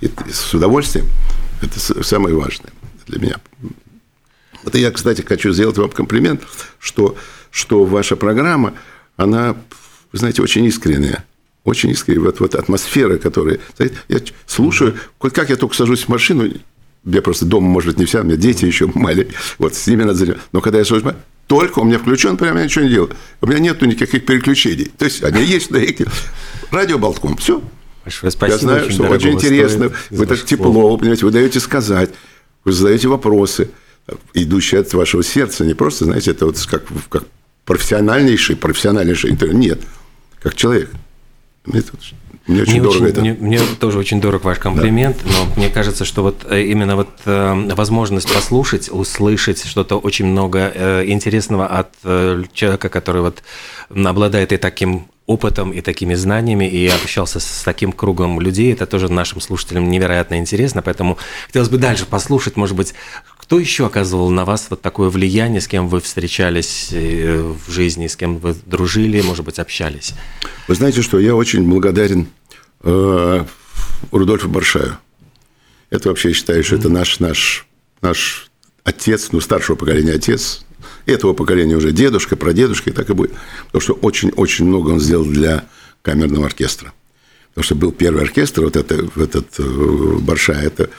[0.00, 1.06] и с удовольствием,
[1.62, 2.70] это самое важное
[3.06, 3.36] для меня.
[4.62, 6.42] Вот я, кстати, хочу сделать вам комплимент,
[6.78, 7.16] что,
[7.50, 8.74] что ваша программа,
[9.16, 9.56] она,
[10.12, 11.24] вы знаете, очень искренняя.
[11.64, 12.26] Очень искренняя.
[12.26, 13.58] Вот, вот атмосфера, которая...
[14.08, 16.52] Я слушаю, как я только сажусь в машину,
[17.06, 20.18] я просто дома, может не вся, у меня дети еще маленькие, вот с ними надо
[20.18, 20.44] заниматься.
[20.52, 21.16] Но когда я слушаю,
[21.46, 23.12] только у меня включен, прямо я ничего не делаю.
[23.40, 24.90] У меня нету никаких переключений.
[24.98, 26.06] То есть они есть на эти.
[26.72, 27.36] Радио Болтком.
[27.36, 27.62] Все.
[28.04, 28.56] Большое спасибо.
[28.56, 29.92] Я знаю, что очень интересно.
[30.10, 32.10] Вы так тепло, вы понимаете, вы даете сказать,
[32.64, 33.70] вы задаете вопросы,
[34.34, 35.64] идущие от вашего сердца.
[35.64, 37.24] Не просто, знаете, это вот как, как
[37.64, 39.58] профессиональнейший, профессиональнейший интервью.
[39.58, 39.80] Нет.
[40.42, 40.90] Как человек.
[41.64, 42.00] Мне, тут,
[42.46, 43.20] мне очень мне дорого очень, это.
[43.20, 45.30] Мне, мне тоже очень дорог ваш комплимент, да.
[45.32, 50.72] но мне кажется, что вот э, именно вот э, возможность послушать, услышать что-то очень много
[50.74, 53.42] э, интересного от э, человека, который вот
[53.90, 58.72] обладает и таким опытом и такими знаниями, и общался с таким кругом людей.
[58.72, 62.94] Это тоже нашим слушателям невероятно интересно, поэтому хотелось бы дальше послушать, может быть,
[63.36, 68.06] кто еще оказывал на вас вот такое влияние, с кем вы встречались э, в жизни,
[68.06, 70.14] с кем вы дружили, может быть, общались?
[70.68, 72.28] Вы знаете, что я очень благодарен
[72.82, 73.44] э,
[74.10, 74.98] Рудольфу Баршаю.
[75.90, 76.78] Это вообще считаю, что mm-hmm.
[76.80, 77.66] это наш, наш,
[78.00, 78.50] наш
[78.82, 80.65] отец, ну, старшего поколения отец,
[81.06, 83.32] этого поколения уже дедушка, прадедушка, и так и будет.
[83.66, 85.64] Потому что очень-очень много он сделал для
[86.02, 86.92] камерного оркестра.
[87.50, 90.90] Потому что был первый оркестр, вот это, этот э, Барша, это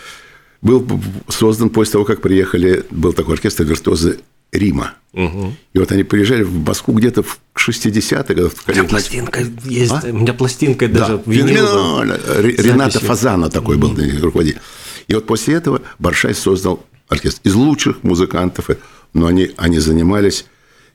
[0.61, 0.87] был
[1.27, 4.19] создан после того, как приехали, был такой оркестр виртуозы
[4.51, 4.93] Рима.
[5.13, 5.53] Угу.
[5.73, 8.53] И вот они приезжали в Москву где-то в 60-х годах.
[8.65, 10.07] У меня пластинка есть, а?
[10.07, 10.99] у меня пластинка да.
[10.99, 12.01] даже винил.
[12.41, 13.89] Рената Фазана такой угу.
[13.89, 14.59] был руководитель.
[15.07, 18.69] И вот после этого Баршай создал оркестр из лучших музыкантов
[19.17, 20.45] но они, они занимались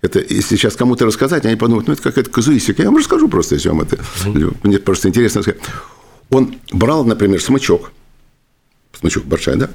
[0.02, 2.82] это, если сейчас кому-то рассказать, они подумают, ну, это какая-то казуистика.
[2.82, 3.96] Я вам расскажу просто, если вам это...
[3.96, 4.56] Mm-hmm.
[4.64, 5.60] Мне просто интересно сказать.
[6.28, 7.92] Он брал, например, смычок,
[8.98, 9.70] смычок большой, да?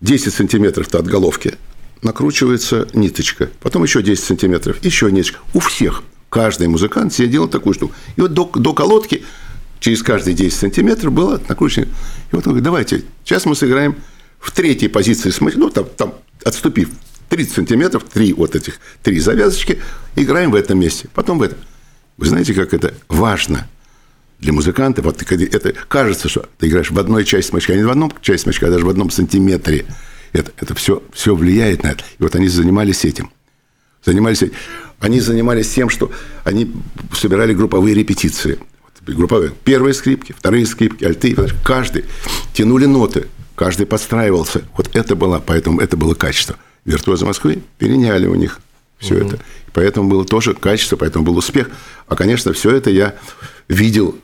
[0.00, 1.54] 10 сантиметров-то от головки
[2.00, 5.40] накручивается ниточка, потом еще 10 сантиметров, еще ниточка.
[5.52, 7.94] У всех, каждый музыкант себе делал такую штуку.
[8.16, 9.22] И вот до, до колодки
[9.80, 11.84] через каждые 10 сантиметров было накручено.
[11.84, 11.88] И
[12.34, 13.96] вот он говорит, давайте, сейчас мы сыграем
[14.40, 16.88] в третьей позиции смычка, ну, там, там отступив
[17.32, 19.80] 30 сантиметров, три вот этих, три завязочки,
[20.16, 21.56] играем в этом месте, потом в этом.
[22.18, 23.66] Вы знаете, как это важно
[24.38, 25.00] для музыканта?
[25.00, 28.42] Вот это кажется, что ты играешь в одной части смычка, а не в одном части
[28.42, 29.86] смычка, а даже в одном сантиметре.
[30.34, 32.04] Это, это все, все влияет на это.
[32.18, 33.30] И вот они занимались этим.
[34.04, 34.44] Занимались,
[35.00, 36.12] они занимались тем, что
[36.44, 36.70] они
[37.14, 38.58] собирали групповые репетиции.
[39.06, 39.52] Групповые.
[39.64, 42.04] Первые скрипки, вторые скрипки, альты, каждый
[42.52, 44.64] тянули ноты, каждый подстраивался.
[44.76, 48.60] Вот это было, поэтому это было качество виртуозы Москвы переняли у них
[48.98, 49.26] все угу.
[49.26, 49.38] это.
[49.72, 51.70] Поэтому было тоже качество, поэтому был успех.
[52.06, 53.14] А, конечно, все это я
[53.68, 54.16] видел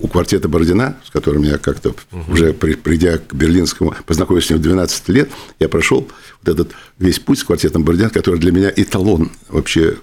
[0.00, 2.32] у квартета Бородина, с которым я как-то угу.
[2.32, 6.08] уже придя к Берлинскому, познакомившись с ним в 12 лет, я прошел
[6.42, 9.96] вот этот весь путь с квартетом Бородина, который для меня эталон вообще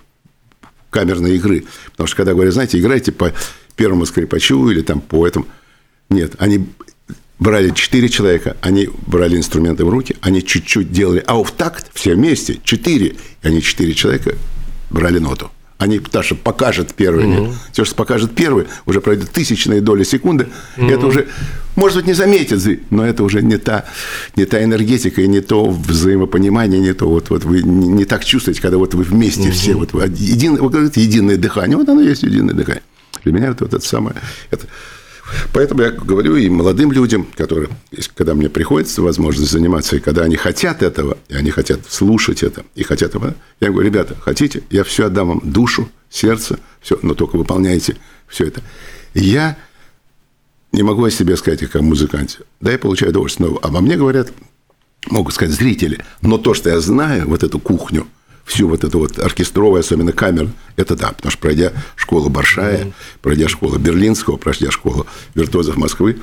[0.90, 1.66] камерной игры.
[1.92, 3.34] Потому что когда говорят, знаете, играйте по
[3.76, 5.46] первому скрипачу или там по этому.
[6.10, 6.70] Нет, они
[7.40, 13.16] брали четыре человека, они брали инструменты в руки, они чуть-чуть делали ауфтакт, все вместе, четыре,
[13.44, 14.36] и они четыре человека
[14.90, 15.52] брали ноту.
[15.78, 17.54] Они, что покажет первый, угу.
[17.74, 20.88] все, что покажет первый, уже пройдет тысячные доли секунды, угу.
[20.88, 21.28] это уже,
[21.76, 23.84] может быть, не заметит, но это уже не та,
[24.38, 28.24] не та энергетика и не то взаимопонимание, не то, вот, вот вы не, не так
[28.24, 29.52] чувствуете, когда вот вы вместе угу.
[29.52, 32.84] все, вот един, вы говорите, единое дыхание, вот оно есть единое дыхание.
[33.26, 34.16] Для меня вот, вот это самое,
[34.52, 34.68] это,
[35.54, 37.70] Поэтому я говорю и молодым людям, которые,
[38.14, 42.64] когда мне приходится возможность заниматься, и когда они хотят этого, и они хотят слушать это,
[42.76, 47.14] и хотят этого, я говорю, ребята, хотите, я все отдам вам душу, сердце, все, но
[47.16, 48.62] только выполняйте все это.
[49.14, 49.58] Я
[50.72, 52.44] не могу о себе сказать, как о.
[52.60, 54.32] Да, я получаю удовольствие, но обо мне говорят,
[55.10, 58.08] могут сказать зрители, но то, что я знаю, вот эту кухню,
[58.46, 62.94] всю вот эту вот оркестровую, особенно камер, это да, потому что пройдя школу Баршая, mm-hmm.
[63.22, 66.18] пройдя школу Берлинского, пройдя школу виртуозов Москвы,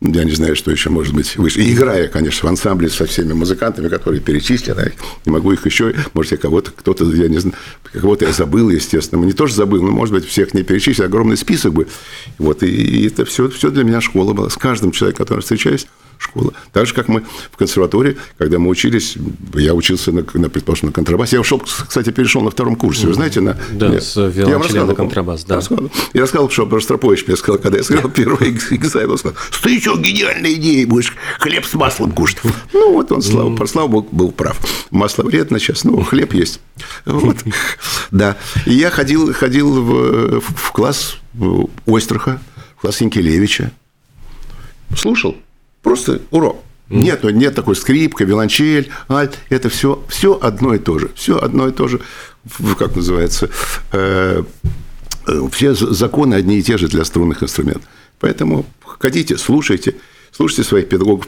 [0.00, 1.60] я не знаю, что еще может быть выше.
[1.60, 4.92] И играя, конечно, в ансамбле со всеми музыкантами, которые перечислены,
[5.24, 7.56] не могу их еще, может, я кого-то, кто-то, я не знаю,
[7.92, 11.36] кого-то я забыл, естественно, мы не тоже забыл, но, может быть, всех не перечислить, огромный
[11.36, 11.86] список бы.
[12.38, 14.50] Вот, и, и это все, все для меня школа была.
[14.50, 15.86] С каждым человеком, который встречаюсь,
[16.18, 16.52] школа.
[16.72, 19.16] Так же, как мы в консерватории, когда мы учились,
[19.54, 21.36] я учился на, на предположим, на контрабасе.
[21.36, 23.56] Я ушел, кстати, перешел на втором курсе, вы знаете, на...
[23.72, 25.56] Да, нет, с виолончели на контрабас, да.
[25.56, 25.90] Рассказал.
[26.12, 30.52] Я рассказал, что Ростропович мне сказал, когда я сыграл первый экзамен, он сказал, что гениальная
[30.54, 32.38] идея, будешь хлеб с маслом кушать.
[32.72, 33.66] Ну, вот он, слава, mm.
[33.66, 34.58] слава богу, был прав.
[34.90, 36.60] Масло вредно сейчас, но хлеб есть.
[37.04, 37.36] Вот.
[38.10, 38.36] Да.
[38.66, 41.16] И я ходил, ходил в, в класс
[41.86, 42.40] Ойстраха,
[42.76, 43.72] в класс Янкелевича.
[44.96, 45.36] Слушал.
[45.84, 46.64] Просто урок.
[46.90, 49.38] Нет, ну, нет такой скрипка, виолончель, альт.
[49.48, 51.10] Это все, все одно и то же.
[51.14, 52.00] Все одно и то же,
[52.78, 53.48] как называется,
[53.92, 54.42] э,
[55.26, 57.84] э, все законы одни и те же для струнных инструментов.
[58.18, 59.96] Поэтому ходите, слушайте,
[60.30, 61.26] слушайте своих педагогов.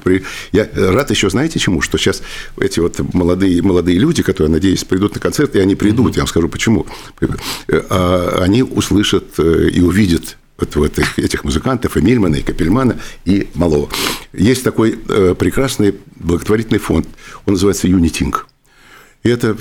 [0.53, 1.81] Я рад еще, знаете чему?
[1.81, 2.23] Что сейчас
[2.59, 6.17] эти вот молодые, молодые люди, которые, надеюсь, придут на концерт, и они придут, mm-hmm.
[6.17, 6.87] я вам скажу почему.
[7.21, 13.49] Э, а они услышат и увидят вот, вот этих, музыкантов, и Мильмана, и Капельмана, и
[13.55, 13.89] Малова.
[14.33, 17.09] Есть такой э, прекрасный благотворительный фонд,
[17.45, 18.47] он называется «Юнитинг».
[19.23, 19.57] И это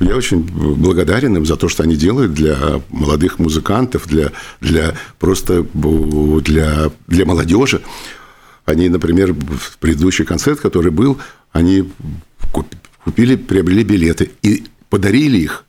[0.00, 5.66] я очень благодарен им за то, что они делают для молодых музыкантов, для, для просто
[5.72, 7.82] для, для молодежи.
[8.64, 11.18] Они, например, в предыдущий концерт, который был,
[11.52, 11.90] они
[13.04, 15.64] купили, приобрели билеты и подарили их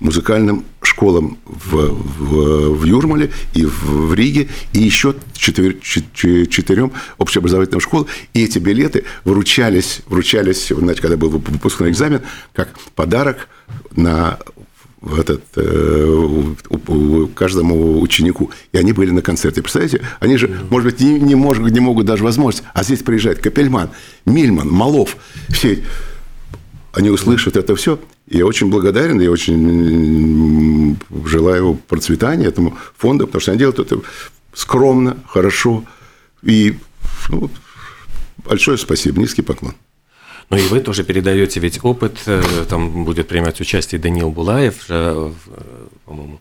[0.00, 7.80] музыкальным школам в, в, в Юрмале и в, в Риге, и еще четвер, четырем общеобразовательным
[7.80, 8.06] школам.
[8.32, 12.22] И эти билеты вручались, вручались, знаете, когда был выпускной экзамен,
[12.52, 13.48] как подарок
[13.96, 14.38] на
[15.00, 16.54] в этот, э,
[17.34, 19.60] каждому ученику, и они были на концерте.
[19.60, 23.38] Представляете, они же, может быть, не, не, может, не могут даже возможность, а здесь приезжает
[23.40, 23.90] Капельман,
[24.24, 25.18] Мильман, Малов,
[25.50, 25.84] все
[26.94, 27.98] они услышат это все.
[28.26, 34.00] Я очень благодарен, я очень желаю процветания этому фонду, потому что они делают это
[34.54, 35.84] скромно, хорошо.
[36.42, 36.78] И
[37.28, 37.50] ну,
[38.38, 39.74] большое спасибо, низкий поклон.
[40.50, 45.32] Ну и вы тоже передаете ведь опыт, э, там будет принимать участие Даниил Булаев, э,
[46.04, 46.40] по-моему.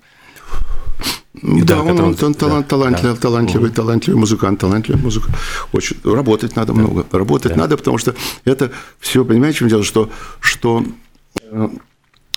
[1.33, 3.21] Да, он, он, он талант, да, талантливый, да.
[3.21, 5.31] талантливый, талантливый музыкант, талантливый музыка.
[5.71, 6.79] Очень работать надо да.
[6.79, 7.57] много, работать да.
[7.57, 8.13] надо, потому что
[8.45, 10.85] это все, понимаете, в чем дело, что что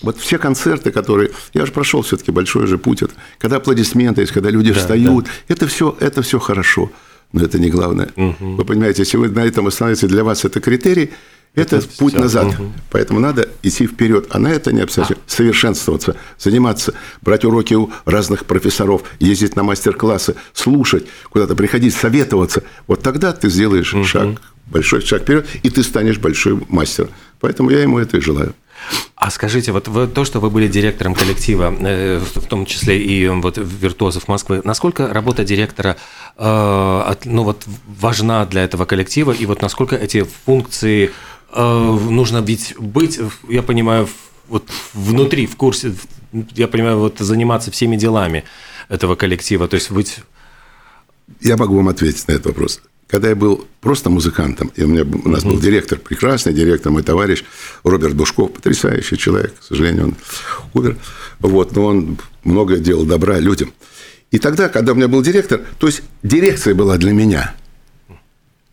[0.03, 1.31] вот все концерты, которые...
[1.55, 3.03] Я же прошел все-таки большой же путь.
[3.03, 5.31] Это, когда аплодисменты есть, когда люди да, встают, да.
[5.49, 6.91] это все, это все хорошо.
[7.33, 8.11] Но это не главное.
[8.17, 8.57] Угу.
[8.57, 11.11] Вы понимаете, если вы на этом остановитесь, для вас это критерий,
[11.55, 12.21] это, это путь все.
[12.21, 12.47] назад.
[12.47, 12.73] Угу.
[12.91, 14.27] Поэтому надо идти вперед.
[14.31, 15.31] А на это не обязательно а.
[15.31, 16.93] совершенствоваться, заниматься,
[17.23, 22.63] брать уроки у разных профессоров, ездить на мастер-классы, слушать, куда-то приходить, советоваться.
[22.87, 24.05] Вот тогда ты сделаешь угу.
[24.05, 27.11] шаг, большой шаг вперед, и ты станешь большой мастером.
[27.41, 28.55] Поэтому я ему это и желаю.
[29.17, 33.29] А скажите, вот вы, то, что вы были директором коллектива, э, в том числе и
[33.29, 35.97] вот виртуозов Москвы, насколько работа директора
[36.37, 41.11] э, ну, вот, важна для этого коллектива, и вот насколько эти функции
[41.53, 43.19] э, нужно ведь быть,
[43.49, 44.09] я понимаю,
[44.49, 45.95] вот внутри, в курсе,
[46.55, 48.45] я понимаю, вот заниматься всеми делами
[48.89, 50.21] этого коллектива, то есть быть...
[51.41, 55.05] Я могу вам ответить на этот вопрос когда я был просто музыкантом, и у, меня,
[55.05, 57.45] у нас был директор, прекрасный директор, мой товарищ
[57.85, 60.15] Роберт Бушков, потрясающий человек, к сожалению, он
[60.75, 60.97] умер,
[61.39, 63.73] вот, но он много делал добра людям.
[64.33, 67.55] И тогда, когда у меня был директор, то есть дирекция была для меня.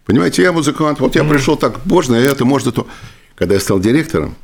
[0.06, 2.88] Понимаете, я музыкант, вот я пришел так, можно это, можно то.
[3.36, 4.36] Когда я стал директором,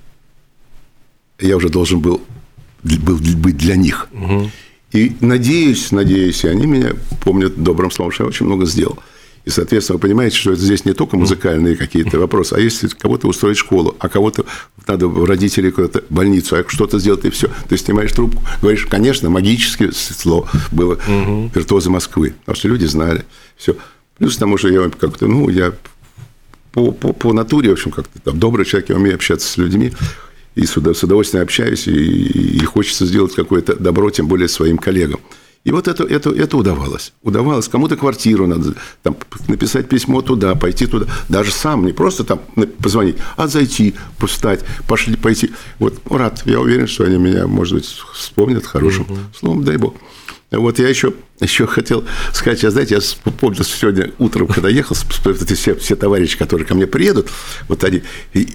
[1.40, 2.22] я уже должен был,
[2.84, 4.08] был быть для них.
[4.92, 9.00] И надеюсь, надеюсь, и они меня помнят добрым словом, что я очень много сделал.
[9.46, 13.28] И, соответственно, вы понимаете, что это здесь не только музыкальные какие-то вопросы, а если кого-то
[13.28, 14.46] устроить школу, а кого-то
[14.88, 17.50] надо родителей куда-то больницу, а что-то сделать, и все.
[17.68, 21.52] Ты снимаешь трубку, говоришь, конечно, магическое слово было угу.
[21.54, 23.26] виртуозы Москвы, потому что люди знали.
[23.56, 23.76] Все.
[24.18, 25.74] Плюс к тому, что я как-то, ну, я
[26.72, 29.94] по, по, по натуре, в общем, как-то там добрый человек, я умею общаться с людьми,
[30.56, 35.22] и с удовольствием общаюсь, и, и хочется сделать какое-то добро, тем более своим коллегам.
[35.66, 37.14] И вот это, это, это удавалось.
[37.22, 37.68] Удавалось.
[37.68, 41.06] Кому-то квартиру надо там, написать письмо туда, пойти туда.
[41.28, 42.40] Даже сам, не просто там
[42.82, 45.52] позвонить, а зайти, встать, пошли, пойти.
[45.80, 46.42] Вот рад.
[46.46, 49.18] Я уверен, что они меня, может быть, вспомнят хорошим угу.
[49.38, 49.96] словом, дай бог.
[50.52, 55.76] Вот я еще, еще хотел сказать, я, знаете, я помню сегодня утром, когда ехал, все,
[55.76, 57.30] все товарищи, которые ко мне приедут,
[57.68, 58.02] вот они,
[58.34, 58.48] и,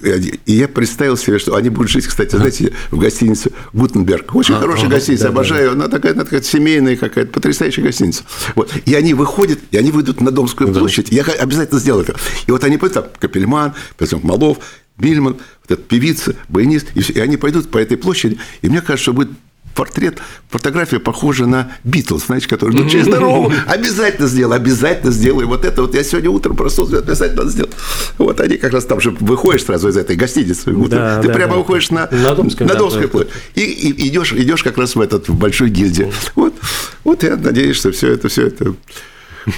[0.45, 4.34] и я представил себе, что они будут жить, кстати, знаете, в гостинице Гутенберг.
[4.34, 5.68] Очень а, хорошая а, гостиница, да, обожаю.
[5.68, 5.72] Да.
[5.74, 8.24] Она такая, она такая семейная какая-то, потрясающая гостиница.
[8.57, 8.72] Вот.
[8.86, 10.80] И они выходят, и они выйдут на Домскую да.
[10.80, 11.12] площадь.
[11.12, 12.16] Я обязательно сделаю это.
[12.49, 14.59] И вот они пойдут, там, Капельман, потом Малов,
[14.99, 19.05] Бильман, вот эта певица, баянист, и, и они пойдут по этой площади, и мне кажется,
[19.05, 19.30] что будет
[19.74, 20.18] портрет,
[20.48, 25.44] фотография похожа на Битлз, знаете, который, ну, через здорово, обязательно сделай, обязательно сделай.
[25.44, 27.70] Вот это вот я сегодня утром проснулся, обязательно сделал.
[28.18, 31.52] Вот они как раз там же выходишь сразу из этой гостиницы, да, ты да, прямо
[31.52, 31.58] да.
[31.58, 33.32] выходишь на, на Домской, на Домской да, площадь.
[33.54, 36.12] И, и идешь, идешь как раз в этот в большой гильдии.
[36.34, 36.54] Вот,
[37.02, 38.74] вот я надеюсь, что все это, все это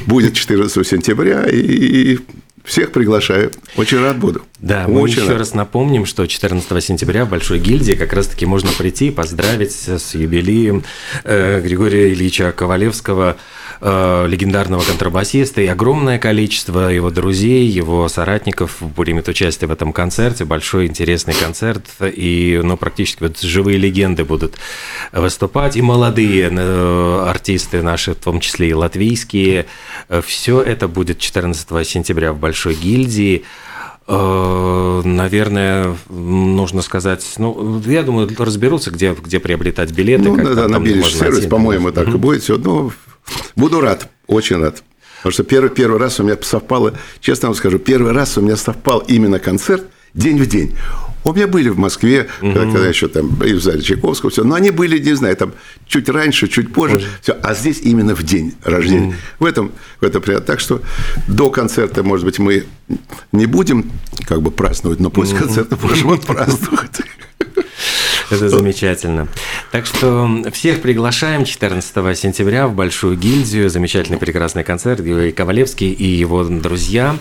[0.06, 2.18] будет 14 сентября, и
[2.66, 3.52] всех приглашаю.
[3.76, 4.42] Очень рад буду.
[4.58, 5.38] Да, мы Очень еще рад.
[5.38, 10.14] раз напомним, что 14 сентября в Большой гильдии как раз-таки можно прийти и поздравить с
[10.14, 10.84] юбилеем
[11.24, 13.36] э, Григория Ильича Ковалевского,
[13.80, 20.44] э, легендарного контрабасиста, и огромное количество его друзей, его соратников примет участие в этом концерте.
[20.44, 24.56] Большой интересный концерт, и ну, практически вот живые легенды будут
[25.12, 29.66] выступать, и молодые э, артисты наши, в том числе и латвийские.
[30.24, 33.44] Все это будет 14 сентября в Большой гильдии.
[34.08, 40.28] Э, наверное, нужно сказать, ну, я думаю, разберутся, где, где приобретать билеты.
[40.28, 42.56] Ну, как да, на сервис, по-моему, так и будет все.
[42.56, 42.92] Ну,
[43.56, 44.82] буду рад, очень рад.
[45.18, 48.56] Потому что первый, первый раз у меня совпало, честно вам скажу, первый раз у меня
[48.56, 49.84] совпал именно концерт
[50.14, 50.76] день в день.
[51.26, 52.52] У меня были в Москве, угу.
[52.52, 55.54] когда, еще там и в зале Чайковского, все, но они были, не знаю, там
[55.88, 57.08] чуть раньше, чуть позже, позже.
[57.20, 59.08] все, а здесь именно в день рождения.
[59.08, 59.14] Угу.
[59.40, 60.46] В этом, в этом приятно.
[60.46, 60.80] Так что
[61.26, 62.64] до концерта, может быть, мы
[63.32, 63.90] не будем
[64.28, 67.00] как бы праздновать, но после концерта можем отпраздновать.
[68.30, 69.28] Это замечательно.
[69.70, 73.70] Так что всех приглашаем 14 сентября в Большую гильдию.
[73.70, 75.00] Замечательный прекрасный концерт.
[75.00, 77.16] Юрий Ковалевский и его друзья.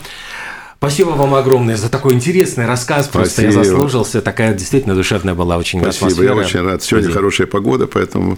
[0.85, 3.07] Спасибо вам огромное за такой интересный рассказ.
[3.07, 3.53] Просто Спасибо.
[3.53, 4.21] я заслужился.
[4.21, 6.35] Такая действительно душевная была очень Спасибо, атмосфера.
[6.35, 6.83] я очень рад.
[6.83, 7.13] Сегодня Спасибо.
[7.13, 8.37] хорошая погода, поэтому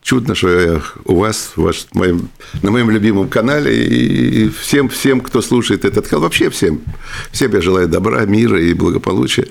[0.00, 2.28] чудно, что я у вас, ваш, моем,
[2.62, 6.82] на моем любимом канале, и всем, всем, кто слушает этот канал, вообще всем,
[7.32, 9.48] всем я желаю добра, мира и благополучия.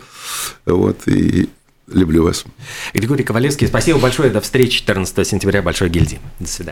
[0.66, 1.50] Вот, и
[1.92, 2.46] люблю вас.
[2.94, 6.20] Григорий Ковалевский, спасибо большое, до встречи 14 сентября Большой гильдии.
[6.40, 6.66] До свидания.